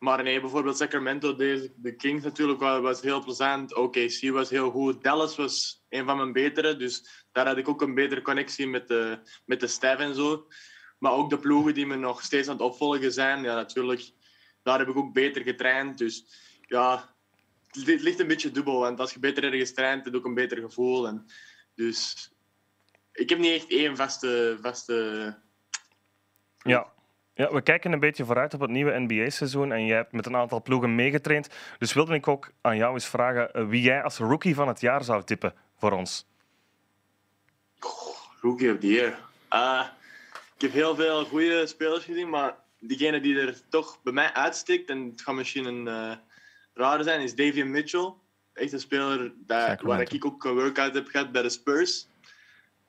[0.00, 3.74] maar nee, bijvoorbeeld Sacramento, de, de Kings natuurlijk was, heel plezant.
[3.74, 5.02] OKC was heel goed.
[5.02, 6.76] Dallas was een van mijn betere.
[6.76, 10.46] Dus daar had ik ook een betere connectie met de, met de staf en zo.
[10.98, 14.12] Maar ook de ploegen die me nog steeds aan het opvolgen zijn, ja, natuurlijk,
[14.62, 15.98] daar heb ik ook beter getraind.
[15.98, 16.24] Dus
[16.60, 17.14] ja,
[17.68, 18.78] het ligt een beetje dubbel.
[18.78, 21.06] Want als je beter ergens traint, heb je ook een beter gevoel.
[21.06, 21.26] En
[21.74, 22.30] dus
[23.12, 24.58] ik heb niet echt één vaste.
[24.60, 25.38] vaste...
[26.58, 26.92] Ja.
[27.34, 30.36] Ja, we kijken een beetje vooruit op het nieuwe NBA-seizoen en jij hebt met een
[30.36, 31.48] aantal ploegen meegetraind.
[31.78, 34.80] Dus wilde ik ook aan jou eens vragen eh, wie jij als rookie van het
[34.80, 36.26] jaar zou tippen voor ons.
[37.80, 39.18] Oh, rookie of the year.
[39.52, 39.86] Uh,
[40.54, 44.90] ik heb heel veel goede spelers gezien, maar diegene die er toch bij mij uitstikt,
[44.90, 46.16] en het gaat misschien een uh,
[46.74, 48.12] rare zijn, is Davian Mitchell.
[48.52, 52.08] Echt een speler dat, waar ik ook een workout heb gehad bij de Spurs.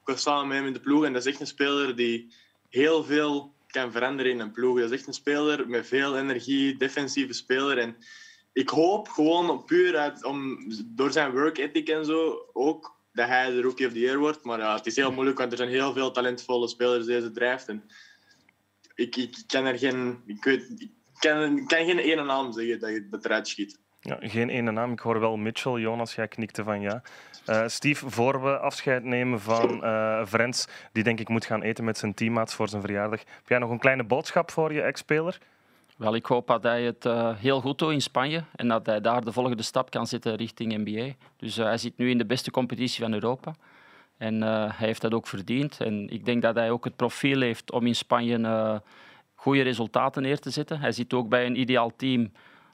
[0.01, 2.33] Ik was samen met hem in de ploeg en dat is echt een speler die
[2.69, 4.79] heel veel kan veranderen in een ploeg.
[4.79, 7.77] Dat is echt een speler met veel energie, defensieve speler.
[7.77, 7.95] En
[8.53, 13.51] ik hoop gewoon puur uit, om, door zijn work ethic en zo ook dat hij
[13.51, 14.43] de Rookie of the Year wordt.
[14.43, 17.67] Maar ja, het is heel moeilijk, want er zijn heel veel talentvolle spelers deze drijft.
[17.67, 17.83] En
[18.95, 20.21] ik, ik kan er geen...
[20.25, 23.79] Ik, weet, ik kan, kan geen ene naam zeggen dat je dat eruit schiet.
[23.99, 24.91] Ja, geen ene naam.
[24.91, 25.79] Ik hoor wel Mitchell.
[25.79, 27.03] Jonas, jij knikte van ja.
[27.49, 30.49] Uh, Steve, voor we afscheid nemen van uh,
[30.91, 33.19] die denk ik moet gaan eten met zijn teammaats voor zijn verjaardag.
[33.19, 35.37] Heb jij nog een kleine boodschap voor je ex-speler?
[35.97, 39.01] Wel, ik hoop dat hij het uh, heel goed doet in Spanje en dat hij
[39.01, 41.13] daar de volgende stap kan zetten richting NBA.
[41.37, 43.55] Dus hij zit nu in de beste competitie van Europa.
[44.17, 45.79] En hij heeft dat ook verdiend.
[45.79, 48.81] En ik denk dat hij ook het profiel heeft om in Spanje
[49.35, 50.79] goede resultaten neer te zetten.
[50.79, 52.31] Hij zit ook bij een ideaal team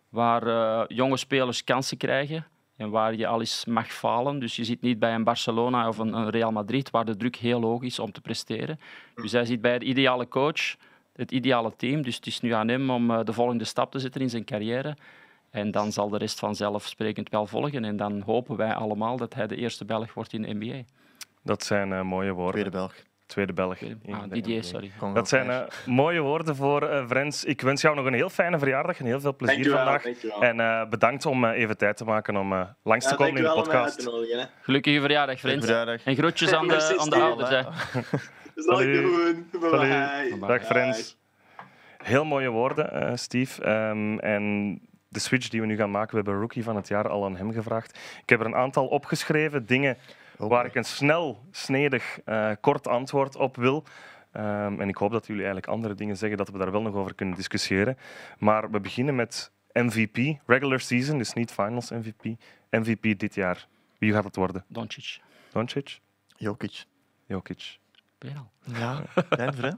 [0.09, 2.45] waar jonge spelers kansen krijgen
[2.78, 4.39] en waar je al eens mag falen.
[4.39, 7.61] Dus je zit niet bij een Barcelona of een, Real Madrid, waar de druk heel
[7.61, 8.80] hoog is om te presteren.
[9.15, 10.75] Dus hij zit bij de ideale coach,
[11.13, 12.01] het ideale team.
[12.01, 14.45] Dus het is nu aan hem om eh, de volgende stap te zetten in zijn
[14.45, 14.97] carrière.
[15.49, 17.86] En dan zal de rest vanzelfsprekend wel volgen.
[17.86, 20.82] En dan hopen wij allemaal dat hij de eerste Belg wordt in de NBA.
[21.43, 22.51] Dat zijn uh, mooie woorden.
[22.51, 22.93] Tweede Belg.
[23.28, 23.78] Tweede Belg.
[24.09, 24.91] Ah, Didier, sorry.
[25.13, 27.43] Dat zijn uh, mooie woorden voor uh, Frens.
[27.43, 30.05] Ik wens jou nog een heel fijne verjaardag en heel veel plezier vandaag.
[30.39, 33.53] En uh, bedankt om even tijd te maken om langs ja, te komen in de
[33.53, 34.09] podcast.
[34.61, 35.65] Gelukkige verjaardag, Frens.
[35.65, 36.03] Verjaardag.
[36.03, 37.49] En groetjes aan de, aan de ouders.
[37.49, 37.61] Hè.
[37.63, 39.47] Dat zal ik doen.
[40.39, 41.17] Dag Frens.
[41.97, 43.69] Heel mooie woorden, Steve.
[43.69, 47.09] Um, en de switch die we nu gaan maken, we hebben Rookie van het jaar
[47.09, 47.99] al aan hem gevraagd.
[48.21, 49.97] Ik heb er een aantal opgeschreven, dingen
[50.38, 53.83] waar ik een snel, snedig, uh, kort antwoord op wil.
[54.33, 56.93] Um, en ik hoop dat jullie eigenlijk andere dingen zeggen, dat we daar wel nog
[56.93, 57.97] over kunnen discussiëren.
[58.38, 62.23] Maar we beginnen met MVP, regular season, dus niet finals MVP.
[62.69, 63.67] MVP dit jaar.
[63.97, 64.65] Wie gaat het worden?
[64.67, 65.19] Doncic.
[65.51, 65.99] Doncic?
[66.35, 66.85] Jokic.
[67.25, 67.77] Jokic.
[68.17, 68.51] Peral.
[68.59, 69.75] Ja, Denver,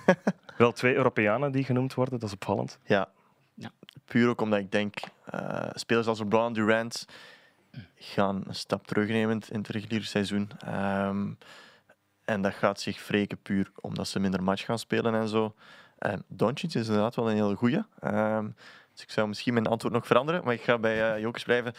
[0.58, 2.78] wel twee Europeanen die genoemd worden, dat is opvallend.
[2.84, 3.08] Ja.
[3.54, 3.70] ja.
[4.04, 4.96] Puur ook omdat ik denk,
[5.34, 7.06] uh, spelers als LeBron Durant
[7.94, 10.50] gaan een stap terugnemen in het reguliere seizoen.
[10.68, 11.38] Um,
[12.24, 15.54] en dat gaat zich wreken puur omdat ze minder match gaan spelen en zo.
[15.98, 17.82] Um, Doncic is inderdaad wel een hele goeie.
[18.04, 18.54] Um,
[18.92, 21.72] dus ik zou misschien mijn antwoord nog veranderen, maar ik ga bij uh, Jokic blijven.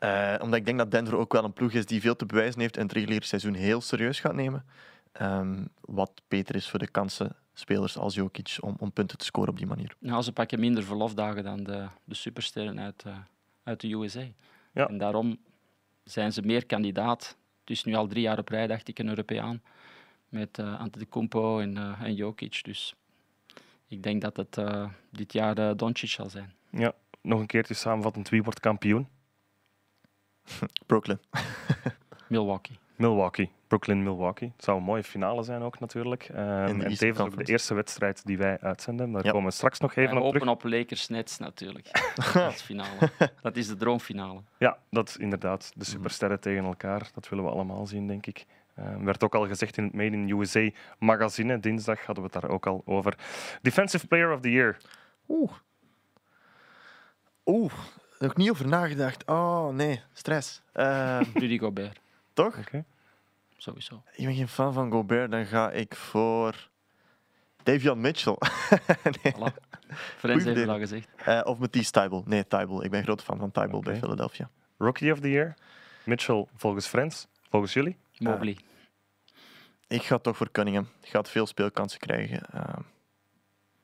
[0.00, 2.60] Uh, omdat ik denk dat Denver ook wel een ploeg is die veel te bewijzen
[2.60, 4.64] heeft en het reguliere seizoen heel serieus gaat nemen.
[5.80, 9.56] Wat beter is voor de kansen spelers als Jokic om, om punten te scoren op
[9.56, 9.94] die manier.
[9.98, 13.16] Nou, ze pakken minder verlofdagen dan de, de supersterren uit, uh,
[13.62, 14.26] uit de USA.
[14.72, 14.88] Ja.
[14.88, 15.38] En daarom
[16.04, 17.36] zijn ze meer kandidaat.
[17.60, 19.62] Het is nu al drie jaar op rij, dacht ik, een Europeaan.
[20.28, 22.60] Met uh, Antetokounmpo en, uh, en Jokic.
[22.64, 22.94] Dus
[23.86, 26.54] ik denk dat het uh, dit jaar uh, Doncic zal zijn.
[26.70, 28.28] Ja, nog een keertje samenvattend.
[28.28, 29.08] Wie wordt kampioen?
[30.86, 31.18] Brooklyn.
[32.28, 32.78] Milwaukee.
[32.96, 33.50] Milwaukee.
[33.72, 34.52] Brooklyn-Milwaukee.
[34.56, 36.28] Het zou een mooie finale zijn ook natuurlijk.
[36.28, 39.12] Um, en tevens ook de eerste wedstrijd die wij uitzenden.
[39.12, 40.48] Daar komen we straks nog even op terug.
[40.48, 41.88] op Lakers Nets natuurlijk.
[42.34, 43.10] Als finale.
[43.42, 44.42] Dat is de droomfinale.
[44.58, 45.72] Ja, dat is inderdaad.
[45.74, 47.10] De supersterren tegen elkaar.
[47.14, 48.46] Dat willen we allemaal zien, denk ik.
[48.78, 51.60] Um, werd ook al gezegd in het Made in USA magazine.
[51.60, 53.18] Dinsdag hadden we het daar ook al over.
[53.62, 54.76] Defensive Player of the Year.
[55.28, 55.52] Oeh.
[57.46, 57.72] Oeh,
[58.18, 59.26] nog niet over nagedacht.
[59.26, 60.62] Oh, nee, stress.
[60.74, 62.00] Uh, Rudy Gobert.
[62.32, 62.58] Toch?
[62.58, 62.84] Okay.
[63.62, 64.02] Sowieso.
[64.12, 66.68] Ik ben geen fan van Gobert, dan ga ik voor
[67.62, 68.36] Davion Mitchell.
[69.22, 69.34] nee.
[69.34, 69.70] Voilà.
[70.18, 71.08] Frans heeft het al gezegd.
[71.16, 72.22] Eh, of Matisse Tybal.
[72.26, 72.84] Nee, Tybal.
[72.84, 73.96] Ik ben groot fan van Tybal bij.
[73.96, 74.50] Philadelphia.
[74.78, 75.54] Rookie of the Year?
[76.04, 77.96] Mitchell volgens Friends, volgens jullie?
[78.18, 78.56] Mobley.
[79.86, 80.88] Ik ga toch voor Cunningham.
[81.00, 82.40] Gaat veel speelkansen krijgen.
[82.52, 82.76] Eh,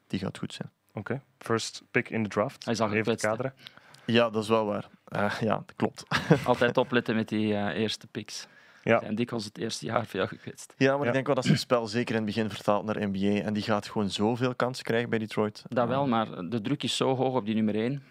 [0.06, 0.70] die gaat goed zijn.
[0.92, 1.22] Oké.
[1.38, 2.64] First pick in the draft.
[2.64, 3.54] Hij al Even kaderen.
[4.04, 4.88] Ja, dat is wel waar.
[5.04, 6.04] Eh, ja, dat klopt.
[6.44, 8.46] Altijd opletten met die eh, eerste picks.
[8.88, 9.02] Ja.
[9.02, 10.74] En dikwijls het eerste jaar veel gekwetst.
[10.76, 11.06] Ja, maar Ja.
[11.06, 13.42] ik denk wel dat zijn spel zeker in het begin vertaalt naar NBA.
[13.42, 15.62] En die gaat gewoon zoveel kansen krijgen bij Detroit.
[15.68, 18.02] Dat wel, maar de druk is zo hoog op die nummer 1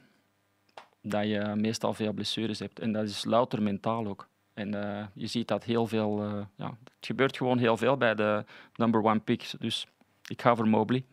[1.01, 2.80] dat je meestal veel blessures hebt.
[2.80, 4.28] En dat is louter mentaal ook.
[4.53, 6.23] En eh, je ziet dat heel veel...
[6.23, 9.51] eh, ja, het gebeurt gewoon heel veel bij de number one pick.
[9.59, 9.88] Dus
[10.28, 11.03] ik ga voor Mobley.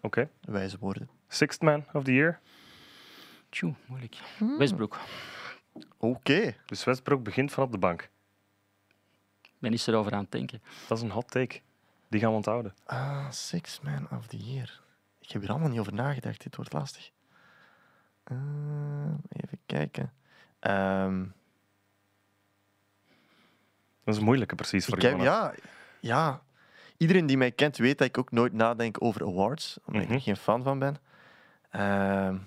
[0.00, 0.28] Oké.
[0.40, 1.08] Wijze woorden.
[1.28, 2.40] Sixth man of the year?
[3.48, 4.16] Tjoe, moeilijk.
[4.38, 4.58] Hmm.
[4.58, 4.98] Westbrook.
[5.98, 6.54] Oké.
[6.66, 8.08] Dus Westbrook begint van op de bank.
[9.64, 10.62] Ben is erover aan het denken.
[10.88, 11.60] Dat is een hot take.
[12.08, 12.74] Die gaan we onthouden.
[12.84, 14.80] Ah, Six Man of the Year.
[15.20, 16.42] Ik heb hier allemaal niet over nagedacht.
[16.42, 17.10] Dit wordt lastig.
[18.24, 18.36] Eh,
[19.28, 20.12] even kijken.
[20.58, 21.24] Ehm,
[24.04, 25.22] Dat is een moeilijke precies voor Jonas.
[25.24, 25.54] ja,
[26.00, 26.42] ja.
[26.96, 29.78] Iedereen die mij kent weet dat ik ook nooit nadenk over awards.
[29.84, 30.16] Omdat ik Mhm.
[30.16, 30.96] er geen fan van ben.
[31.70, 32.38] Ehm,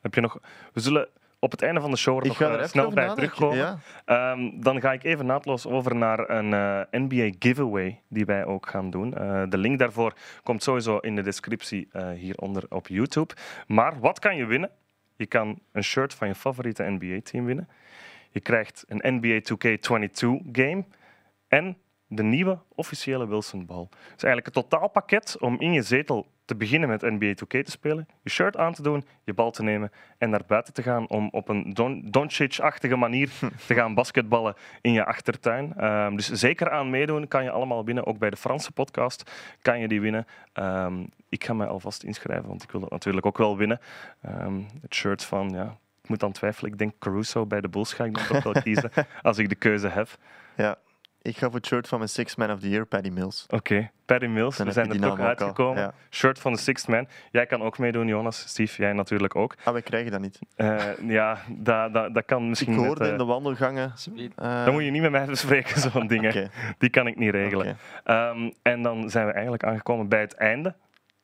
[0.00, 0.38] Heb je nog...
[0.72, 1.08] We zullen
[1.44, 3.56] op het einde van de show nog snel bij terugkomen.
[3.56, 3.78] Ja.
[4.04, 8.66] Ehm, dan ga ik even naadloos over naar een eh, NBA giveaway die wij ook
[8.66, 9.14] gaan doen.
[9.14, 13.34] Eh, de link daarvoor komt sowieso in de descriptie eh, hieronder op YouTube.
[13.66, 14.70] Maar wat kan je winnen?
[15.16, 17.68] Je kan een shirt van je favoriete NBA-team winnen.
[18.30, 20.84] Je krijgt een NBA 2K22 game
[21.48, 21.76] en
[22.14, 23.88] de nieuwe officiële Wilson-bal.
[23.90, 27.70] Het is eigenlijk een totaalpakket om in je zetel te beginnen met NBA 2K te
[27.70, 31.08] spelen, je shirt aan te doen, je bal te nemen en naar buiten te gaan
[31.08, 33.30] om op een Don- Doncic-achtige manier
[33.66, 35.74] te gaan basketballen in je achtertuin.
[35.76, 38.06] Ehm, dus zeker aan meedoen, kan je allemaal winnen.
[38.06, 39.30] Ook bij de Franse podcast
[39.62, 40.26] kan je die winnen.
[40.52, 43.80] Ehm, ik ga mij alvast inschrijven, want ik wil dat natuurlijk ook wel winnen.
[44.22, 46.72] Ehm, het shirt van, ja, ik moet dan twijfelen.
[46.72, 48.90] Ik denk Caruso bij de Bulls ga ik dan toch wel kiezen
[49.22, 50.08] als ik de keuze heb.
[50.56, 50.76] ja.
[51.24, 53.46] Ik ga voor het shirt van mijn Six Man of the Year, Paddy Mills.
[53.50, 55.82] Oké, Paddy Mills, Dan we zijn er toch ook uitgekomen.
[55.82, 55.92] ja.
[56.10, 57.08] Shirt van de Sixth Man.
[57.30, 58.38] Jij kan ook meedoen, Jonas.
[58.48, 59.54] Steve, jij natuurlijk ook.
[59.64, 60.38] Ah, wij krijgen dat niet.
[60.56, 62.74] Eh, ja, dat, dat, dat kan Ik misschien...
[62.76, 63.92] met, hoorde eh, in de wandelgangen...
[64.36, 66.50] eh, Dan moet je niet met mij bespreken, zo'n dingen.
[66.78, 67.76] Die kan ik niet regelen.
[68.04, 70.74] Ehm, en dan zijn we eigenlijk aangekomen bij het einde.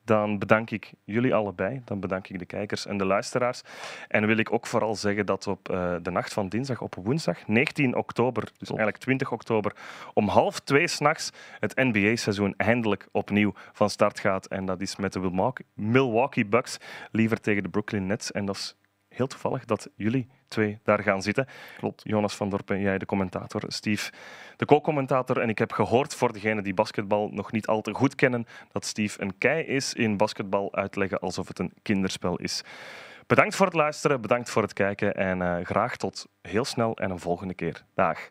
[0.04, 1.82] Dan bedank ik jullie allebei.
[1.84, 3.62] Dan bedank ik de kijkers en de luisteraars.
[4.08, 7.46] En wil ik ook vooral zeggen dat op eh, de nacht van dinsdag op woensdag,
[7.46, 9.76] 19 oktober, dus eigenlijk 20 oktober,
[10.14, 14.46] om half twee s'nachts het NBA-seizoen eindelijk opnieuw van start gaat.
[14.46, 16.78] En dat is met de Milwaukee- Milwaukee Bucks
[17.10, 18.32] liever tegen de Brooklyn Nets.
[18.32, 18.74] En dat is
[19.14, 21.46] heel toevallig dat jullie twee daar gaan zitten.
[21.78, 22.02] Klopt.
[22.04, 24.12] Jonas van Dorpen, jij de commentator, Steve
[24.56, 25.40] de co-commentator.
[25.40, 28.84] En ik heb gehoord voor degenen die basketbal nog niet al te goed kennen, dat
[28.84, 32.62] Steve een kei is in basketbal uitleggen alsof het een kinderspel is.
[33.26, 37.10] Bedankt voor het luisteren, bedankt voor het kijken en eh, graag tot heel snel en
[37.10, 37.84] een volgende keer.
[37.94, 38.30] Dag.